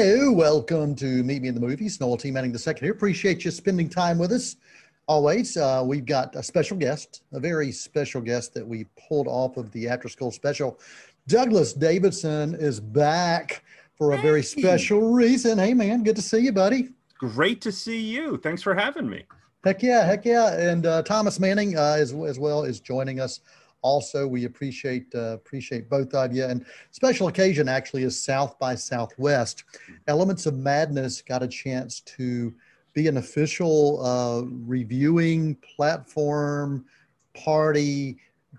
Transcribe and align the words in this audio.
Hello, 0.00 0.30
welcome 0.30 0.94
to 0.94 1.24
Meet 1.24 1.42
Me 1.42 1.48
in 1.48 1.54
the 1.56 1.60
Movies. 1.60 2.00
Noel 2.00 2.16
T. 2.16 2.30
Manning 2.30 2.54
II 2.54 2.74
here. 2.78 2.92
Appreciate 2.92 3.44
you 3.44 3.50
spending 3.50 3.88
time 3.88 4.16
with 4.16 4.30
us. 4.30 4.54
Always, 5.08 5.56
uh, 5.56 5.82
we've 5.84 6.06
got 6.06 6.36
a 6.36 6.42
special 6.44 6.76
guest, 6.76 7.24
a 7.32 7.40
very 7.40 7.72
special 7.72 8.20
guest 8.20 8.54
that 8.54 8.64
we 8.64 8.86
pulled 9.08 9.26
off 9.26 9.56
of 9.56 9.72
the 9.72 9.88
after 9.88 10.08
school 10.08 10.30
special. 10.30 10.78
Douglas 11.26 11.72
Davidson 11.72 12.54
is 12.54 12.78
back 12.78 13.64
for 13.96 14.12
a 14.12 14.18
very 14.18 14.44
special 14.44 15.00
reason. 15.14 15.58
Hey, 15.58 15.74
man, 15.74 16.04
good 16.04 16.14
to 16.14 16.22
see 16.22 16.38
you, 16.38 16.52
buddy. 16.52 16.90
Great 17.18 17.60
to 17.62 17.72
see 17.72 17.98
you. 17.98 18.36
Thanks 18.36 18.62
for 18.62 18.76
having 18.76 19.10
me. 19.10 19.24
Heck 19.64 19.82
yeah, 19.82 20.04
heck 20.04 20.24
yeah. 20.24 20.52
And 20.60 20.86
uh, 20.86 21.02
Thomas 21.02 21.40
Manning 21.40 21.76
uh, 21.76 21.96
as, 21.98 22.14
as 22.14 22.38
well 22.38 22.62
is 22.62 22.78
joining 22.78 23.18
us. 23.18 23.40
Also, 23.82 24.26
we 24.26 24.44
appreciate 24.44 25.06
uh, 25.14 25.34
appreciate 25.34 25.88
both 25.88 26.12
of 26.14 26.34
you. 26.34 26.44
And 26.44 26.64
special 26.90 27.28
occasion 27.28 27.68
actually 27.68 28.02
is 28.02 28.20
South 28.20 28.58
by 28.58 28.74
Southwest. 28.74 29.64
Elements 30.06 30.46
of 30.46 30.56
Madness 30.56 31.22
got 31.22 31.42
a 31.42 31.48
chance 31.48 32.00
to 32.00 32.52
be 32.92 33.06
an 33.06 33.18
official 33.18 34.04
uh, 34.04 34.42
reviewing 34.66 35.54
platform, 35.56 36.84
party, 37.34 38.18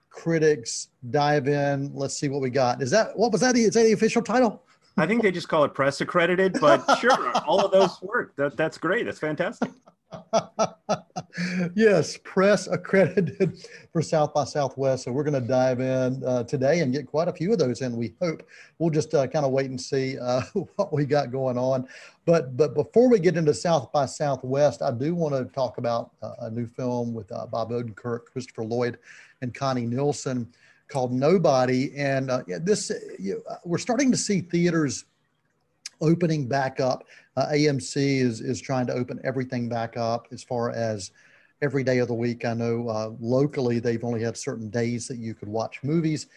critics, 0.10 0.90
dive 1.10 1.48
in. 1.48 1.92
Let's 1.94 2.16
see 2.16 2.30
what 2.30 2.42
we 2.42 2.50
got. 2.50 2.82
Is 2.82 2.92
that 2.92 3.18
what 3.18 3.32
was 3.32 3.42
that? 3.42 3.56
The, 3.56 3.64
is 3.64 3.74
that 3.74 3.84
the 3.84 3.94
official 3.94 4.22
title? 4.22 4.64
I 4.98 5.08
think 5.08 5.22
they 5.22 5.32
just 5.32 5.48
call 5.48 5.64
it 5.64 5.74
press 5.74 6.02
accredited, 6.02 6.58
but 6.60 6.84
sure, 7.00 7.32
all 7.48 7.66
of 7.66 7.72
those 7.72 8.02
work. 8.02 8.36
That, 8.36 8.58
that's 8.58 8.78
great. 8.78 9.06
That's 9.06 9.20
fantastic. 9.20 9.72
yes, 11.76 12.18
press 12.24 12.68
accredited 12.68 13.66
for 13.94 14.02
South 14.02 14.34
by 14.34 14.44
Southwest. 14.44 15.04
So 15.04 15.12
we're 15.12 15.24
going 15.24 15.42
to 15.42 15.48
dive 15.48 15.80
in 15.80 16.24
uh, 16.24 16.44
today 16.44 16.80
and 16.80 16.94
get 16.94 17.08
quite 17.08 17.28
a 17.28 17.34
few 17.34 17.52
of 17.52 17.60
those 17.60 17.82
in. 17.82 17.96
We 17.96 18.14
hope 18.22 18.44
we'll 18.78 18.90
just 18.90 19.14
uh, 19.14 19.28
kind 19.28 19.46
of 19.46 19.52
wait 19.52 19.70
and 19.70 19.80
see 19.80 20.18
uh, 20.20 20.42
what 20.76 20.94
we 20.94 21.06
got 21.06 21.32
going 21.32 21.58
on. 21.58 21.88
But 22.26 22.58
but 22.58 22.74
before 22.74 23.10
we 23.10 23.20
get 23.20 23.38
into 23.38 23.54
South 23.54 23.92
by 23.92 24.06
Southwest, 24.06 24.82
I 24.82 24.92
do 24.92 25.16
want 25.16 25.36
to 25.36 25.46
talk 25.54 25.78
about 25.78 26.12
uh, 26.22 26.34
a 26.42 26.50
new 26.50 26.68
film 26.68 27.14
with 27.14 27.32
uh, 27.32 27.46
Bob 27.46 27.72
Odenkirk, 27.72 28.26
Christopher 28.26 28.64
Lloyd, 28.64 28.98
and 29.42 29.54
Connie 29.54 29.86
Nielsen 29.86 30.52
called 30.88 31.14
Nobody. 31.14 31.96
And 31.96 32.32
uh, 32.32 32.44
yeah, 32.48 32.58
this 32.62 32.92
you, 33.20 33.44
we're 33.64 33.78
starting 33.78 34.12
to 34.12 34.18
see 34.18 34.42
theaters 34.42 35.06
opening 36.02 36.48
back 36.48 36.80
up. 36.80 37.06
Uh, 37.40 37.48
AMC 37.54 37.96
is 38.20 38.42
is 38.42 38.60
trying 38.60 38.86
to 38.86 38.94
open 38.94 39.18
everything 39.24 39.70
back 39.70 39.96
up 39.96 40.28
as 40.34 40.44
far 40.44 40.72
as 40.72 41.12
every 41.62 41.86
day 41.86 42.00
of 42.00 42.10
the 42.10 42.14
week. 42.14 42.44
I 42.44 42.54
know 42.54 42.90
uh, 42.90 43.12
locally 43.22 43.80
they've 43.80 44.04
only 44.04 44.22
had 44.22 44.36
certain 44.36 44.70
days 44.70 45.08
that 45.08 45.18
you 45.18 45.34
could 45.34 45.48
watch 45.48 45.80
movies. 45.82 46.28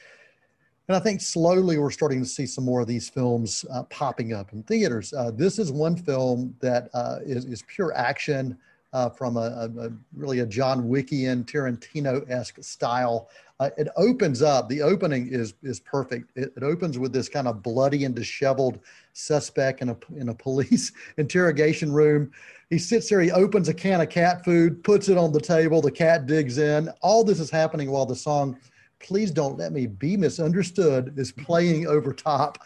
And 0.87 0.97
I 0.97 1.01
think 1.01 1.21
slowly 1.21 1.77
we're 1.79 1.91
starting 1.91 2.21
to 2.21 2.29
see 2.29 2.47
some 2.47 2.65
more 2.65 2.81
of 2.81 2.87
these 2.87 3.09
films 3.09 3.65
uh, 3.73 3.83
popping 3.85 4.33
up 4.33 4.53
in 4.53 4.63
theaters. 4.63 5.13
Uh, 5.13 5.33
this 5.33 5.59
is 5.59 5.73
one 5.73 5.97
film 5.97 6.55
that 6.61 6.89
uh, 6.95 7.19
is 7.25 7.47
is, 7.47 7.65
pure 7.67 7.93
action 7.97 8.57
uh, 8.93 9.09
from 9.09 9.37
a, 9.37 9.71
a, 9.79 9.91
really 10.15 10.41
a 10.41 10.47
John 10.47 10.89
Wickian 10.89 11.45
Tarantino 11.45 12.29
esque 12.31 12.63
style. 12.63 13.31
Uh, 13.59 13.71
it 13.79 13.89
opens 13.97 14.43
up. 14.43 14.69
The 14.69 14.83
opening 14.83 15.29
is 15.29 15.55
is 15.63 15.81
perfect. 15.81 16.37
It, 16.37 16.53
it, 16.57 16.63
opens 16.63 16.99
with 16.99 17.13
this 17.13 17.29
kind 17.29 17.47
of 17.49 17.63
bloody 17.63 18.05
and 18.05 18.15
disheveled 18.15 18.81
suspect 19.13 19.83
in 19.83 19.91
a 19.91 19.97
in 20.17 20.29
a 20.29 20.35
police 20.47 20.93
interrogation 21.17 21.93
room. 21.93 22.31
He 22.71 22.79
sits 22.79 23.09
there. 23.09 23.21
He 23.21 23.31
opens 23.31 23.69
a 23.69 23.75
can 23.75 24.01
of 24.01 24.09
cat 24.09 24.45
food, 24.45 24.83
puts 24.83 25.09
it 25.09 25.17
on 25.17 25.33
the 25.33 25.41
table. 25.41 25.81
The 25.81 25.91
cat 25.91 26.27
digs 26.27 26.59
in. 26.59 26.89
All 27.01 27.25
this 27.25 27.41
is 27.41 27.51
happening 27.51 27.91
while 27.91 28.07
the 28.07 28.17
song 28.17 28.59
please 28.99 29.33
don't 29.33 29.59
let 29.59 29.73
me 29.73 29.85
be 29.85 30.17
misunderstood 30.17 31.13
is 31.17 31.33
playing 31.33 31.89
over 31.89 32.13
top 32.13 32.59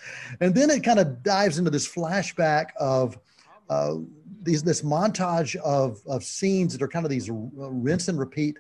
and 0.43 0.55
then 0.55 0.69
it 0.69 0.85
kind 0.85 0.99
of 0.99 1.23
dives 1.23 1.57
into 1.57 1.71
this 1.71 1.89
flashback 1.89 2.67
of 2.79 3.19
uh, 3.71 3.95
these 4.47 4.63
this 4.63 4.83
montage 4.83 5.57
of 5.57 6.01
of 6.07 6.25
scenes 6.25 6.73
that 6.73 6.83
are 6.83 6.89
kind 6.89 7.05
of 7.05 7.11
these 7.11 7.29
rinse 7.31 8.09
and 8.09 8.19
repeat 8.19 8.57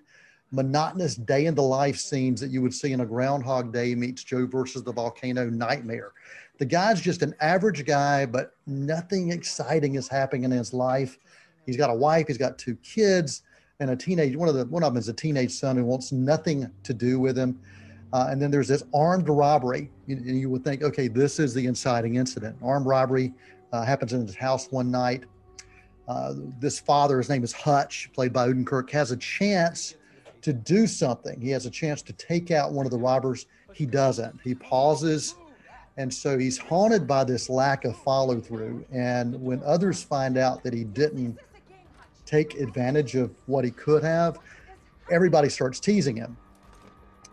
monotonous 0.50 1.16
day 1.16 1.47
in 1.47 1.54
the 1.54 1.62
life 1.62 1.97
scenes 1.97 2.41
that 2.41 2.50
you 2.50 2.62
would 2.62 2.74
see 2.74 2.92
in 2.92 3.00
a 3.00 3.06
groundhog 3.06 3.72
day 3.72 3.94
meets 3.94 4.22
joe 4.22 4.47
versus 4.47 4.82
the 4.82 4.92
volcano 4.92 5.48
nightmare. 5.48 6.12
The 6.58 6.64
guy's 6.64 7.00
just 7.00 7.22
an 7.22 7.34
average 7.41 7.84
guy 7.86 8.26
but 8.26 8.52
nothing 8.66 9.30
exciting 9.30 9.94
is 9.94 10.08
happening 10.08 10.44
in 10.44 10.50
his 10.50 10.74
life. 10.74 11.19
He's 11.64 11.76
got 11.76 11.91
a 11.91 11.94
wife 11.94 12.26
he's 12.26 12.38
got 12.38 12.58
two 12.58 12.76
kids 12.76 13.42
and 13.80 13.91
a 13.91 13.97
teenage 13.97 14.36
one 14.36 14.48
of 14.48 14.54
the 14.54 14.66
one 14.66 14.82
of 14.82 14.92
them 14.92 14.98
is 14.98 15.08
a 15.08 15.14
teenage 15.14 15.53
son 15.53 15.76
who 15.76 15.84
wants 15.84 16.12
nothing 16.12 16.70
to 16.82 16.92
do 16.92 17.18
with 17.18 17.38
him. 17.38 17.58
Uh, 18.12 18.28
and 18.30 18.41
then 18.41 18.50
there's 18.50 18.68
this 18.68 18.84
armed 18.94 19.28
robbery 19.28 19.91
and 20.08 20.24
you, 20.24 20.34
you 20.34 20.50
would 20.50 20.64
think 20.64 20.82
okay 20.82 21.08
this 21.08 21.38
is 21.38 21.54
the 21.54 21.66
inciting 21.66 22.16
incident. 22.16 22.56
Armed 22.62 22.86
robbery 22.86 23.32
uh, 23.72 23.84
happens 23.84 24.12
in 24.12 24.26
his 24.26 24.36
house 24.36 24.70
one 24.70 24.91
night 24.91 25.24
uh, 26.08 26.34
this 26.60 26.78
father, 26.78 27.18
his 27.18 27.28
name 27.28 27.42
is 27.42 27.52
Hutch, 27.52 28.10
played 28.14 28.32
by 28.32 28.48
Odenkirk, 28.48 28.90
has 28.90 29.10
a 29.10 29.16
chance 29.16 29.96
to 30.42 30.52
do 30.52 30.86
something. 30.86 31.40
He 31.40 31.50
has 31.50 31.66
a 31.66 31.70
chance 31.70 32.02
to 32.02 32.12
take 32.12 32.50
out 32.50 32.72
one 32.72 32.86
of 32.86 32.92
the 32.92 32.98
robbers. 32.98 33.46
He 33.72 33.86
doesn't. 33.86 34.40
He 34.44 34.54
pauses. 34.54 35.34
And 35.96 36.12
so 36.12 36.38
he's 36.38 36.58
haunted 36.58 37.06
by 37.06 37.24
this 37.24 37.48
lack 37.48 37.84
of 37.84 37.96
follow 37.96 38.38
through. 38.38 38.84
And 38.92 39.40
when 39.42 39.62
others 39.64 40.02
find 40.02 40.38
out 40.38 40.62
that 40.62 40.72
he 40.72 40.84
didn't 40.84 41.38
take 42.24 42.54
advantage 42.54 43.16
of 43.16 43.34
what 43.46 43.64
he 43.64 43.70
could 43.70 44.04
have, 44.04 44.38
everybody 45.10 45.48
starts 45.48 45.80
teasing 45.80 46.16
him. 46.16 46.36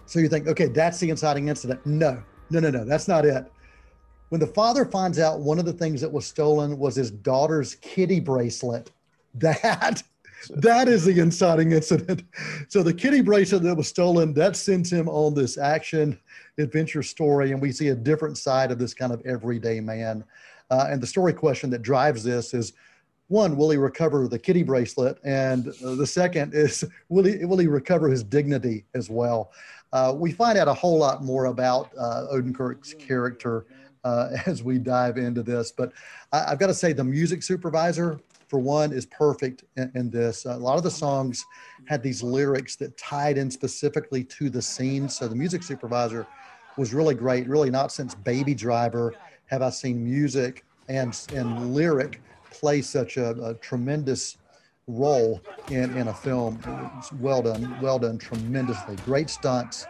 So 0.06 0.20
you 0.20 0.30
think, 0.30 0.48
okay, 0.48 0.68
that's 0.68 1.00
the 1.00 1.10
inciting 1.10 1.48
incident. 1.50 1.86
No, 1.86 2.24
no, 2.50 2.60
no, 2.60 2.70
no, 2.70 2.86
that's 2.86 3.08
not 3.08 3.26
it 3.26 3.52
when 4.34 4.40
the 4.40 4.48
father 4.48 4.84
finds 4.84 5.20
out 5.20 5.42
one 5.42 5.60
of 5.60 5.66
the 5.66 5.72
things 5.72 6.02
that 6.02 6.12
was 6.12 6.26
stolen 6.26 6.80
was 6.80 6.96
his 6.96 7.12
daughter's 7.12 7.76
kitty 7.76 8.20
bracelet, 8.20 8.90
that 9.36 10.02
that 10.56 10.88
is 10.88 11.06
the 11.06 11.20
inciting 11.20 11.72
incident. 11.72 12.24
So 12.68 12.82
the 12.82 12.96
kitty 12.96 13.22
bracelet 13.22 13.62
that 13.62 13.78
was 13.78 13.88
stolen 13.88 14.34
that 14.34 14.56
sends 14.56 14.92
him 14.92 15.08
on 15.08 15.36
this 15.36 15.60
action 15.60 16.20
adventure 16.58 17.04
story, 17.04 17.52
and 17.52 17.62
we 17.62 17.72
see 17.72 17.90
a 17.90 17.96
different 17.96 18.40
side 18.40 18.72
of 18.72 18.80
this 18.80 18.96
kind 18.96 19.14
of 19.14 19.24
everyday 19.24 19.80
man. 19.80 20.24
Uh, 20.72 20.88
and 20.90 21.00
the 21.00 21.06
story 21.06 21.34
question 21.34 21.70
that 21.70 21.84
drives 21.84 22.24
this 22.24 22.56
is 22.56 22.74
one, 23.28 23.56
will 23.56 23.70
he 23.70 23.78
recover 23.78 24.28
the 24.28 24.40
kitty 24.40 24.64
bracelet? 24.64 25.20
And 25.24 25.68
uh, 25.86 25.94
the 25.94 26.08
second 26.08 26.56
is, 26.56 26.84
will 27.08 27.26
he, 27.26 27.46
will 27.46 27.60
he 27.60 27.68
recover 27.68 28.10
his 28.10 28.24
dignity 28.24 28.86
as 28.96 29.12
well? 29.12 29.52
Uh, 29.92 30.12
we 30.18 30.32
find 30.32 30.58
out 30.58 30.68
a 30.68 30.74
whole 30.74 30.98
lot 30.98 31.24
more 31.24 31.46
about 31.46 31.92
uh, 31.96 32.26
Odenkirk's 32.34 32.96
character 32.96 33.68
uh, 34.04 34.30
as 34.46 34.64
we 34.64 34.78
dive 34.78 35.18
into 35.18 35.44
this. 35.44 35.72
But 35.72 35.92
I, 36.32 36.50
have 36.50 36.60
got 36.60 36.68
to 36.68 36.74
say, 36.74 36.94
the 36.94 37.04
music 37.04 37.44
supervisor, 37.44 38.20
for 38.48 38.60
one, 38.60 38.92
is 38.92 39.06
perfect 39.06 39.64
in, 39.78 39.92
in 39.96 40.10
this. 40.10 40.46
a 40.46 40.56
lot 40.56 40.78
of 40.78 40.84
the 40.84 40.92
songs 40.92 41.44
had 41.86 42.04
these 42.04 42.24
lyrics 42.24 42.76
that 42.78 42.98
tied 42.98 43.38
in 43.38 43.50
specifically 43.50 44.24
to 44.24 44.50
the 44.50 44.62
scene. 44.62 45.10
So 45.10 45.28
the 45.28 45.36
music 45.36 45.64
supervisor 45.64 46.28
was 46.78 46.94
really 46.94 47.16
great. 47.16 47.48
Really, 47.48 47.70
not 47.70 47.92
since 47.92 48.16
Baby 48.16 48.54
Driver 48.54 49.14
have 49.48 49.62
I 49.62 49.70
seen 49.70 50.04
music 50.04 50.66
and, 50.90 51.18
and 51.34 51.74
lyric 51.74 52.22
play 52.52 52.82
such 52.82 53.18
a, 53.18 53.32
a 53.44 53.54
tremendous 53.56 54.38
role 54.88 55.42
in, 55.70 55.96
in 55.98 56.08
a 56.08 56.14
film. 56.14 56.60
Well 57.20 57.42
done, 57.42 57.78
well 57.82 58.00
done, 58.00 58.18
tremendously. 58.18 58.96
Great 59.06 59.30
stunts. 59.30 59.86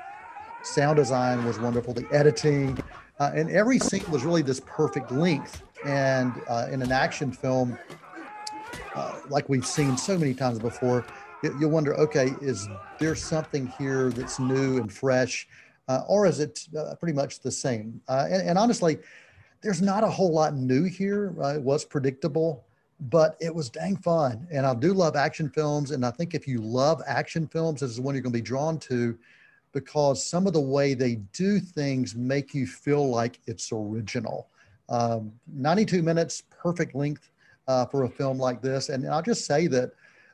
Sound 0.63 0.97
design 0.97 1.43
was 1.45 1.59
wonderful. 1.59 1.93
The 1.93 2.07
editing, 2.11 2.77
uh, 3.23 3.31
and 3.33 3.49
every 3.51 3.79
scene 3.79 4.03
was 4.11 4.25
really 4.25 4.41
this 4.41 4.59
perfect 4.65 5.09
length. 5.09 5.63
And 5.85 6.33
uh, 6.49 6.67
in 6.69 6.81
an 6.81 6.91
action 6.91 7.31
film, 7.31 7.77
uh, 8.95 9.15
like 9.29 9.47
we've 9.47 9.65
seen 9.65 9.95
so 9.95 10.17
many 10.17 10.33
times 10.33 10.59
before, 10.59 11.05
you'll 11.41 11.71
wonder, 11.71 11.93
okay, 11.95 12.33
is 12.41 12.67
there 12.99 13.15
something 13.15 13.67
here 13.77 14.09
that's 14.09 14.39
new 14.39 14.77
and 14.77 14.91
fresh, 14.91 15.47
uh, 15.87 16.01
or 16.07 16.25
is 16.25 16.41
it 16.41 16.67
uh, 16.77 16.95
pretty 16.95 17.13
much 17.13 17.39
the 17.39 17.51
same? 17.51 18.01
Uh, 18.09 18.27
and, 18.29 18.47
and, 18.47 18.57
honestly, 18.57 18.97
there's 19.61 19.81
not 19.81 20.03
a 20.03 20.09
whole 20.09 20.31
lot 20.33 20.53
new 20.53 20.83
here. 20.83 21.33
it 21.55 21.61
was 21.61 21.85
predictable, 21.85 22.65
but 22.99 23.37
it 23.39 23.53
was 23.53 23.69
dang 23.69 23.95
fun. 23.97 24.47
And 24.51 24.65
I 24.65 24.73
do 24.73 24.93
love 24.93 25.15
action 25.15 25.49
films, 25.49 25.91
and 25.91 26.05
I 26.05 26.11
think 26.11 26.33
if 26.33 26.45
you 26.45 26.59
love 26.59 27.01
action 27.07 27.47
films, 27.47 27.79
this 27.81 27.91
is 27.91 28.01
one 28.01 28.15
you're 28.15 28.21
going 28.21 28.33
to 28.33 28.39
be 28.39 28.41
drawn 28.41 28.79
to 28.79 29.17
because 29.73 30.25
some 30.25 30.47
of 30.47 30.53
the 30.53 30.61
way 30.61 30.93
they 30.93 31.15
do 31.33 31.59
things 31.59 32.15
make 32.15 32.53
you 32.53 32.65
feel 32.65 33.09
like 33.09 33.39
it's 33.47 33.71
original. 33.71 34.47
Um, 34.89 35.31
92 35.53 36.01
minutes, 36.01 36.43
perfect 36.49 36.95
length 36.95 37.29
uh, 37.67 37.85
for 37.85 38.03
a 38.03 38.09
film 38.09 38.37
like 38.37 38.61
this. 38.61 38.89
And 38.89 39.07
I'll 39.07 39.21
just 39.21 39.45
say 39.45 39.67
that 39.67 39.91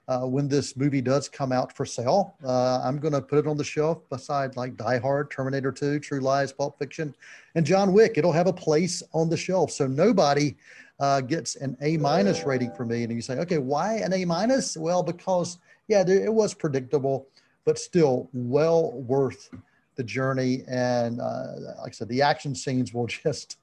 uh, 0.08 0.22
when 0.22 0.48
this 0.48 0.76
movie 0.76 1.02
does 1.02 1.30
come 1.30 1.52
out 1.52 1.76
for 1.76 1.86
sale, 1.86 2.36
uh, 2.44 2.82
I'm 2.84 3.00
going 3.00 3.14
to 3.14 3.22
put 3.22 3.40
it 3.40 3.48
on 3.48 3.58
the 3.58 3.64
shelf 3.64 4.08
beside 4.10 4.58
like 4.58 4.76
Die 4.76 4.98
Hard, 4.98 5.30
Terminator 5.30 5.72
2, 5.72 6.00
True 6.00 6.20
Lies, 6.20 6.52
Pulp 6.52 6.78
Fiction, 6.80 7.14
and 7.56 7.66
John 7.66 7.94
Wick. 7.94 8.18
It'll 8.18 8.32
have 8.32 8.48
a 8.48 8.54
place 8.54 9.04
on 9.14 9.30
the 9.30 9.38
shelf. 9.38 9.72
So 9.72 9.86
nobody 9.88 10.56
uh, 11.00 11.22
gets 11.22 11.56
an 11.56 11.78
A 11.82 11.98
minus 11.98 12.44
rating 12.44 12.74
for 12.74 12.86
me. 12.86 13.04
And 13.04 13.14
you 13.14 13.22
say, 13.22 13.38
okay, 13.38 13.60
why 13.60 13.96
an 13.98 14.12
A 14.14 14.26
minus? 14.26 14.76
Well, 14.76 15.04
because 15.04 15.60
yeah, 15.88 16.04
there, 16.04 16.24
it 16.24 16.34
was 16.34 16.54
predictable, 16.54 17.28
but 17.66 17.78
still 17.78 18.30
well 18.34 18.92
worth 18.94 19.50
the 19.96 20.04
journey. 20.04 20.64
And 20.68 21.20
uh, 21.20 21.46
like 21.82 21.90
I 21.90 21.92
said, 21.92 22.10
the 22.10 22.22
action 22.22 22.56
scenes 22.56 22.94
will 22.94 23.08
just 23.24 23.58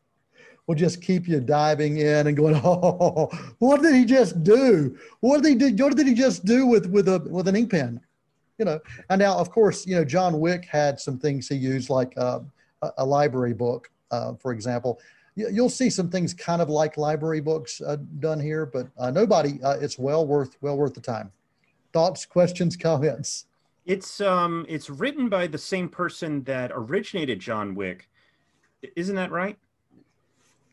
will 0.67 0.75
just 0.75 1.01
keep 1.01 1.29
you 1.29 1.41
diving 1.41 1.99
in 1.99 2.27
and 2.27 2.37
going, 2.37 2.57
oh, 2.65 3.29
what 3.59 3.83
did 3.83 3.95
he 3.95 4.05
just 4.05 4.43
do? 4.43 4.97
What 5.21 5.43
did 5.43 5.49
he 5.49 5.71
do? 5.71 5.85
What 5.85 5.97
did 5.97 6.07
he 6.07 6.15
just 6.15 6.45
do 6.45 6.67
with 6.67 6.87
with 6.87 7.09
a 7.09 7.21
with 7.31 7.49
an 7.49 7.57
ink 7.57 7.71
pen? 7.71 8.01
You 8.59 8.65
know. 8.65 8.81
And 9.11 9.19
now, 9.19 9.37
of 9.39 9.51
course, 9.51 9.87
you 9.87 9.97
know, 9.97 10.05
John 10.05 10.41
Wick 10.41 10.65
had 10.65 10.99
some 10.99 11.19
things 11.19 11.49
he 11.49 11.57
used, 11.57 11.91
like 11.91 12.13
uh, 12.17 12.41
a, 12.99 13.05
library 13.05 13.53
book, 13.53 13.91
uh, 14.11 14.35
for 14.35 14.53
example. 14.53 14.99
You'll 15.35 15.69
see 15.69 15.91
some 15.91 16.09
things 16.09 16.33
kind 16.33 16.63
of 16.63 16.71
like 16.71 16.97
library 16.97 17.41
books 17.41 17.83
uh, 17.83 17.97
done 18.21 18.41
here, 18.41 18.65
but 18.65 18.89
uh, 18.99 19.11
nobody. 19.11 19.61
Uh, 19.63 19.77
it's 19.81 19.99
well 19.99 20.27
worth 20.27 20.57
well 20.63 20.77
worth 20.77 20.95
the 20.95 21.01
time. 21.01 21.31
Thoughts, 21.93 22.25
questions, 22.25 22.77
comments. 22.89 23.47
It's 23.87 24.21
um, 24.21 24.67
it's 24.69 24.91
written 24.91 25.29
by 25.29 25.47
the 25.47 25.59
same 25.59 25.89
person 25.89 26.43
that 26.45 26.73
originated 26.75 27.39
John 27.41 27.75
Wick. 27.75 28.09
Isn't 28.97 29.15
that 29.17 29.31
right? 29.31 29.57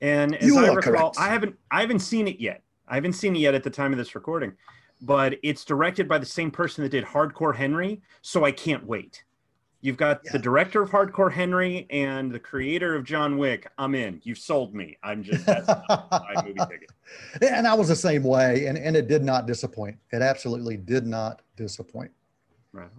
And 0.01 0.36
as 0.36 0.45
you 0.48 0.57
I 0.57 0.74
recall, 0.74 1.12
correct. 1.12 1.18
I 1.19 1.30
haven't 1.30 1.56
I 1.71 1.81
haven't 1.81 2.00
seen 2.00 2.27
it 2.27 2.39
yet. 2.39 2.62
I 2.88 2.95
haven't 2.95 3.13
seen 3.13 3.36
it 3.36 3.39
yet 3.39 3.54
at 3.56 3.63
the 3.63 3.69
time 3.69 3.92
of 3.94 3.98
this 3.98 4.15
recording, 4.15 4.54
but 5.01 5.36
it's 5.44 5.63
directed 5.63 6.07
by 6.10 6.18
the 6.18 6.25
same 6.25 6.51
person 6.51 6.83
that 6.83 6.89
did 6.89 7.06
Hardcore 7.06 7.56
Henry, 7.56 8.01
so 8.21 8.44
I 8.44 8.51
can't 8.51 8.86
wait. 8.86 9.24
You've 9.81 9.98
got 9.98 10.21
Yeah. 10.25 10.31
the 10.33 10.39
director 10.39 10.81
of 10.81 10.89
Hardcore 10.89 11.31
Henry 11.31 11.86
and 11.89 12.31
the 12.31 12.39
creator 12.39 12.95
of 12.95 13.04
John 13.04 13.38
Wick. 13.38 13.69
I'm 13.77 13.95
in. 13.95 14.21
You've 14.24 14.38
sold 14.38 14.74
me. 14.74 14.98
I'm 15.04 15.24
just 15.24 15.45
that's 15.45 15.68
my 15.68 16.33
movie 16.45 16.54
ticket. 16.54 16.89
and 17.42 17.68
I 17.68 17.74
was 17.74 17.89
the 17.89 17.95
same 17.95 18.24
way, 18.24 18.66
and, 18.66 18.77
and 18.77 18.95
it 18.95 19.07
did 19.07 19.24
not 19.24 19.45
disappoint. 19.45 19.98
It 20.12 20.21
absolutely 20.21 20.77
did 20.77 21.06
not 21.06 21.42
disappoint. 21.57 22.12
Right. 22.74 22.90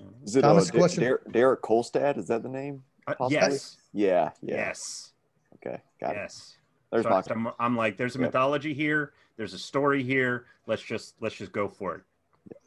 on. 0.00 0.14
Is 0.24 0.34
it 0.36 0.42
Thomas, 0.42 0.70
uh, 0.70 0.72
question? 0.72 1.04
Der- 1.04 1.20
Derek 1.30 1.62
Kolstad? 1.62 2.16
Is 2.18 2.26
that 2.28 2.42
the 2.42 2.48
name? 2.48 2.82
Uh, 3.06 3.14
yes. 3.28 3.76
Yeah. 3.92 4.30
Yeah. 4.40 4.56
Yes. 4.56 5.12
Okay. 5.56 5.80
Got 6.00 6.12
it. 6.12 6.20
Yes. 6.22 6.56
There's 6.90 7.04
So 7.04 7.10
my. 7.10 7.22
I'm, 7.30 7.48
I'm 7.58 7.76
like, 7.76 7.96
there's 7.96 8.16
a 8.16 8.18
Yep. 8.18 8.28
mythology 8.28 8.74
here. 8.74 9.12
There's 9.36 9.52
a 9.54 9.58
story 9.58 10.02
here. 10.02 10.46
Let's 10.66 10.82
just 10.82 11.14
let's 11.20 11.34
just 11.34 11.52
go 11.52 11.68
for 11.68 11.96
it. 11.96 12.02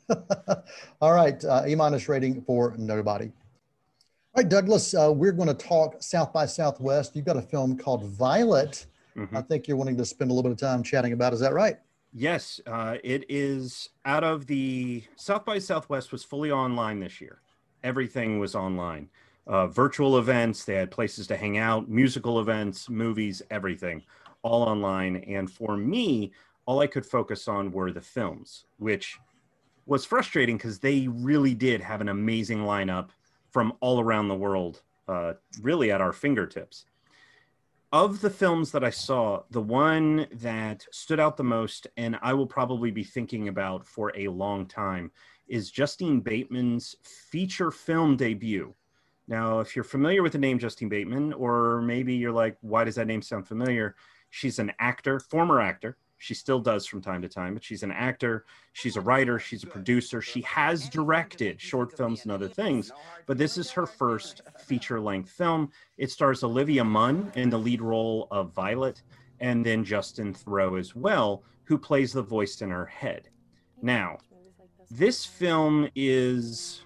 All 1.01 1.13
right, 1.13 1.43
uh, 1.45 1.63
E 1.67 1.75
minus 1.75 2.07
rating 2.09 2.41
for 2.41 2.75
nobody. 2.77 3.25
All 3.25 4.41
right, 4.43 4.49
Douglas, 4.49 4.93
uh, 4.93 5.11
we're 5.13 5.31
going 5.31 5.47
to 5.47 5.53
talk 5.53 6.01
South 6.01 6.33
by 6.33 6.45
Southwest. 6.45 7.15
You've 7.15 7.25
got 7.25 7.37
a 7.37 7.41
film 7.41 7.77
called 7.77 8.03
Violet. 8.05 8.85
Mhm. 9.15 9.35
I 9.35 9.41
think 9.41 9.67
you're 9.67 9.77
wanting 9.77 9.95
to 9.97 10.05
spend 10.05 10.31
a 10.31 10.33
little 10.33 10.49
bit 10.49 10.53
of 10.53 10.59
time 10.59 10.83
chatting 10.83 11.13
about. 11.13 11.33
Is 11.33 11.39
that 11.39 11.53
right? 11.53 11.77
Yes, 12.15 12.61
uh, 12.67 12.97
it 13.03 13.25
is 13.27 13.89
out 14.05 14.23
of 14.23 14.45
the 14.45 15.03
South 15.15 15.45
by 15.45 15.57
Southwest 15.57 16.11
was 16.11 16.23
fully 16.23 16.51
online 16.51 16.99
this 16.99 17.19
year. 17.19 17.41
Everything 17.83 18.37
was 18.37 18.53
online. 18.53 19.09
Uh, 19.47 19.65
virtual 19.65 20.19
events, 20.19 20.63
they 20.63 20.75
had 20.75 20.91
places 20.91 21.25
to 21.27 21.35
hang 21.35 21.57
out, 21.57 21.89
musical 21.89 22.39
events, 22.39 22.87
movies, 22.87 23.41
everything, 23.49 24.03
all 24.43 24.61
online. 24.61 25.17
And 25.27 25.49
for 25.51 25.75
me, 25.75 26.31
all 26.67 26.81
I 26.81 26.87
could 26.87 27.05
focus 27.05 27.47
on 27.47 27.71
were 27.71 27.91
the 27.91 27.99
films, 27.99 28.65
which 28.77 29.17
was 29.87 30.05
frustrating 30.05 30.55
because 30.55 30.77
they 30.79 31.07
really 31.07 31.55
did 31.55 31.81
have 31.81 31.99
an 31.99 32.09
amazing 32.09 32.59
lineup 32.59 33.09
from 33.49 33.73
all 33.79 33.99
around 33.99 34.27
the 34.27 34.35
world, 34.35 34.83
uh, 35.07 35.33
really 35.61 35.91
at 35.91 35.99
our 35.99 36.13
fingertips 36.13 36.85
of 37.93 38.21
the 38.21 38.29
films 38.29 38.71
that 38.71 38.83
I 38.83 38.89
saw, 38.89 39.43
the 39.51 39.61
one 39.61 40.25
that 40.31 40.83
stood 40.91 41.19
out 41.19 41.37
the 41.37 41.43
most, 41.43 41.85
and 41.95 42.17
I 42.23 42.33
will 42.33 42.47
probably 42.47 42.89
be 42.89 43.03
thinking 43.03 43.49
about 43.49 43.85
for 43.85 44.11
a 44.17 44.29
long 44.29 44.65
time, 44.65 45.11
is 45.47 45.69
Justine 45.69 46.19
Bateman's 46.19 46.95
feature 47.03 47.69
film 47.69 48.17
debut. 48.17 48.73
Now, 49.27 49.59
if 49.59 49.75
you're 49.75 49.85
familiar 49.85 50.23
with 50.23 50.31
the 50.31 50.39
name 50.39 50.57
Justine 50.57 50.89
Bateman, 50.89 51.33
or 51.33 51.83
maybe 51.83 52.15
you're 52.15 52.31
like, 52.31 52.57
why 52.61 52.83
does 52.83 52.95
that 52.95 53.05
name 53.05 53.21
sound 53.21 53.47
familiar? 53.47 53.95
She's 54.31 54.57
an 54.57 54.73
actor, 54.79 55.19
former 55.19 55.61
actor. 55.61 55.95
She 56.23 56.35
still 56.35 56.61
does 56.61 56.85
from 56.85 57.01
time 57.01 57.21
to 57.23 57.27
time, 57.27 57.53
but 57.53 57.65
she's 57.65 57.83
an 57.83 57.91
actor. 57.91 58.45
She's 58.71 58.95
a 58.95 59.01
writer. 59.01 59.39
She's 59.39 59.65
a 59.65 59.67
producer. 59.67 60.21
She 60.21 60.39
has 60.43 60.87
directed 60.87 61.59
short 61.59 61.97
films 61.97 62.23
and 62.23 62.31
other 62.31 62.47
things, 62.47 62.93
but 63.25 63.37
this 63.37 63.57
is 63.57 63.71
her 63.71 63.85
first 63.85 64.39
feature 64.57 65.01
length 65.01 65.31
film. 65.31 65.69
It 65.97 66.11
stars 66.11 66.41
Olivia 66.41 66.85
Munn 66.85 67.29
in 67.35 67.49
the 67.49 67.57
lead 67.57 67.81
role 67.81 68.29
of 68.31 68.53
Violet, 68.53 69.01
and 69.41 69.65
then 69.65 69.83
Justin 69.83 70.33
Theroux 70.33 70.79
as 70.79 70.95
well, 70.95 71.43
who 71.65 71.77
plays 71.77 72.13
the 72.13 72.21
voice 72.21 72.61
in 72.61 72.69
her 72.69 72.85
head. 72.85 73.27
Now, 73.81 74.17
this 74.89 75.25
film 75.25 75.89
is, 75.93 76.83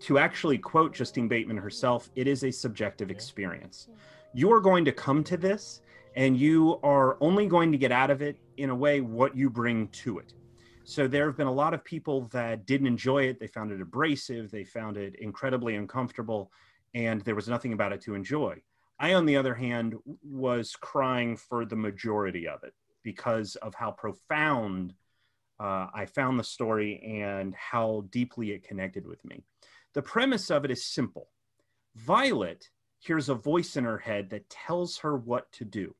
to 0.00 0.18
actually 0.18 0.58
quote 0.58 0.92
Justine 0.92 1.26
Bateman 1.26 1.56
herself, 1.56 2.10
it 2.16 2.26
is 2.26 2.44
a 2.44 2.50
subjective 2.50 3.10
experience. 3.10 3.88
You 4.34 4.52
are 4.52 4.60
going 4.60 4.84
to 4.84 4.92
come 4.92 5.24
to 5.24 5.38
this, 5.38 5.80
and 6.16 6.36
you 6.36 6.78
are 6.82 7.16
only 7.22 7.46
going 7.46 7.72
to 7.72 7.78
get 7.78 7.92
out 7.92 8.10
of 8.10 8.20
it 8.20 8.36
in 8.58 8.70
a 8.70 8.74
way 8.74 9.00
what 9.00 9.36
you 9.36 9.50
bring 9.50 9.88
to 9.88 10.18
it. 10.18 10.34
So 10.84 11.06
there 11.06 11.26
have 11.26 11.36
been 11.36 11.46
a 11.46 11.52
lot 11.52 11.74
of 11.74 11.84
people 11.84 12.28
that 12.32 12.66
didn't 12.66 12.86
enjoy 12.86 13.24
it. 13.24 13.38
They 13.38 13.46
found 13.46 13.72
it 13.72 13.80
abrasive. 13.80 14.50
They 14.50 14.64
found 14.64 14.96
it 14.96 15.16
incredibly 15.16 15.76
uncomfortable, 15.76 16.50
and 16.94 17.20
there 17.22 17.34
was 17.34 17.48
nothing 17.48 17.72
about 17.72 17.92
it 17.92 18.00
to 18.02 18.14
enjoy. 18.14 18.62
I, 18.98 19.14
on 19.14 19.26
the 19.26 19.36
other 19.36 19.54
hand, 19.54 19.94
was 20.22 20.74
crying 20.74 21.36
for 21.36 21.64
the 21.64 21.76
majority 21.76 22.48
of 22.48 22.64
it 22.64 22.72
because 23.02 23.54
of 23.56 23.74
how 23.74 23.92
profound 23.92 24.94
uh, 25.60 25.88
I 25.92 26.06
found 26.06 26.38
the 26.38 26.44
story 26.44 27.20
and 27.22 27.54
how 27.54 28.06
deeply 28.10 28.52
it 28.52 28.66
connected 28.66 29.06
with 29.06 29.24
me. 29.24 29.44
The 29.94 30.02
premise 30.02 30.50
of 30.50 30.64
it 30.64 30.70
is 30.70 30.84
simple 30.84 31.28
Violet 31.96 32.68
hears 33.00 33.28
a 33.28 33.34
voice 33.34 33.76
in 33.76 33.84
her 33.84 33.98
head 33.98 34.30
that 34.30 34.48
tells 34.48 34.98
her 34.98 35.16
what 35.16 35.50
to 35.52 35.64
do. 35.64 35.94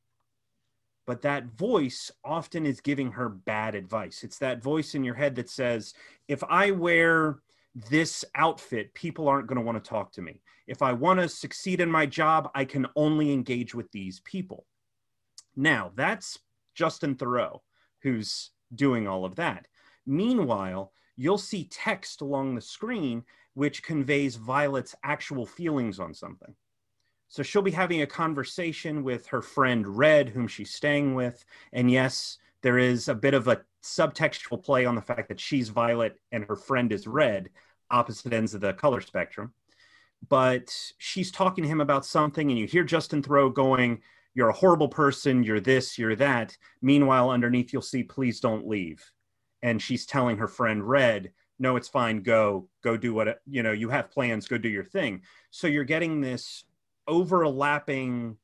But 1.08 1.22
that 1.22 1.46
voice 1.56 2.10
often 2.22 2.66
is 2.66 2.82
giving 2.82 3.12
her 3.12 3.30
bad 3.30 3.74
advice. 3.74 4.22
It's 4.22 4.36
that 4.40 4.62
voice 4.62 4.94
in 4.94 5.04
your 5.04 5.14
head 5.14 5.36
that 5.36 5.48
says, 5.48 5.94
if 6.28 6.44
I 6.44 6.70
wear 6.70 7.38
this 7.88 8.26
outfit, 8.34 8.92
people 8.92 9.26
aren't 9.26 9.46
going 9.46 9.56
to 9.56 9.64
want 9.64 9.82
to 9.82 9.88
talk 9.88 10.12
to 10.12 10.22
me. 10.22 10.42
If 10.66 10.82
I 10.82 10.92
want 10.92 11.20
to 11.20 11.28
succeed 11.30 11.80
in 11.80 11.90
my 11.90 12.04
job, 12.04 12.50
I 12.54 12.66
can 12.66 12.86
only 12.94 13.32
engage 13.32 13.74
with 13.74 13.90
these 13.90 14.20
people. 14.20 14.66
Now, 15.56 15.92
that's 15.96 16.40
Justin 16.74 17.14
Theroux 17.14 17.58
who's 18.02 18.50
doing 18.74 19.08
all 19.08 19.24
of 19.24 19.36
that. 19.36 19.66
Meanwhile, 20.04 20.92
you'll 21.16 21.38
see 21.38 21.70
text 21.70 22.20
along 22.20 22.54
the 22.54 22.60
screen 22.60 23.24
which 23.54 23.82
conveys 23.82 24.36
Violet's 24.36 24.94
actual 25.02 25.46
feelings 25.46 26.00
on 26.00 26.12
something. 26.12 26.54
So 27.28 27.42
she'll 27.42 27.62
be 27.62 27.70
having 27.70 28.00
a 28.00 28.06
conversation 28.06 29.04
with 29.04 29.26
her 29.26 29.42
friend 29.42 29.86
Red, 29.86 30.30
whom 30.30 30.48
she's 30.48 30.72
staying 30.72 31.14
with. 31.14 31.44
And 31.72 31.90
yes, 31.90 32.38
there 32.62 32.78
is 32.78 33.08
a 33.08 33.14
bit 33.14 33.34
of 33.34 33.48
a 33.48 33.60
subtextual 33.82 34.64
play 34.64 34.86
on 34.86 34.94
the 34.94 35.02
fact 35.02 35.28
that 35.28 35.38
she's 35.38 35.68
Violet 35.68 36.18
and 36.32 36.44
her 36.44 36.56
friend 36.56 36.90
is 36.90 37.06
Red, 37.06 37.50
opposite 37.90 38.32
ends 38.32 38.54
of 38.54 38.62
the 38.62 38.72
color 38.72 39.00
spectrum. 39.00 39.52
But 40.28 40.74
she's 40.98 41.30
talking 41.30 41.62
to 41.62 41.70
him 41.70 41.80
about 41.80 42.04
something, 42.04 42.50
and 42.50 42.58
you 42.58 42.66
hear 42.66 42.82
Justin 42.82 43.22
Theroux 43.22 43.54
going, 43.54 44.00
You're 44.34 44.48
a 44.48 44.54
horrible 44.54 44.88
person, 44.88 45.44
you're 45.44 45.60
this, 45.60 45.96
you're 45.96 46.16
that. 46.16 46.56
Meanwhile, 46.82 47.30
underneath, 47.30 47.72
you'll 47.72 47.82
see, 47.82 48.02
Please 48.02 48.40
don't 48.40 48.66
leave. 48.66 49.04
And 49.62 49.80
she's 49.80 50.06
telling 50.06 50.38
her 50.38 50.48
friend 50.48 50.82
Red, 50.82 51.32
No, 51.58 51.76
it's 51.76 51.88
fine, 51.88 52.22
go, 52.22 52.68
go 52.82 52.96
do 52.96 53.14
what, 53.14 53.40
you 53.46 53.62
know, 53.62 53.72
you 53.72 53.90
have 53.90 54.10
plans, 54.10 54.48
go 54.48 54.58
do 54.58 54.68
your 54.68 54.84
thing. 54.84 55.22
So 55.50 55.68
you're 55.68 55.84
getting 55.84 56.20
this 56.20 56.64
overlapping 57.08 58.36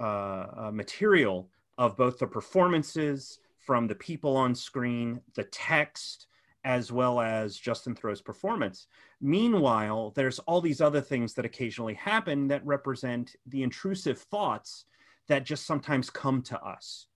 uh, 0.00 0.46
uh, 0.56 0.70
material 0.72 1.50
of 1.78 1.96
both 1.96 2.18
the 2.18 2.26
performances 2.26 3.38
from 3.58 3.86
the 3.86 3.94
people 3.94 4.36
on 4.36 4.54
screen, 4.54 5.20
the 5.34 5.44
text, 5.44 6.26
as 6.64 6.90
well 6.90 7.20
as 7.20 7.56
Justin 7.56 7.94
Theroux's 7.94 8.20
performance. 8.20 8.86
Meanwhile, 9.20 10.12
there's 10.16 10.38
all 10.40 10.60
these 10.60 10.80
other 10.80 11.00
things 11.00 11.34
that 11.34 11.44
occasionally 11.44 11.94
happen 11.94 12.48
that 12.48 12.66
represent 12.66 13.36
the 13.46 13.62
intrusive 13.62 14.18
thoughts 14.18 14.86
that 15.28 15.44
just 15.44 15.66
sometimes 15.66 16.10
come 16.10 16.42
to 16.42 16.60
us 16.62 17.06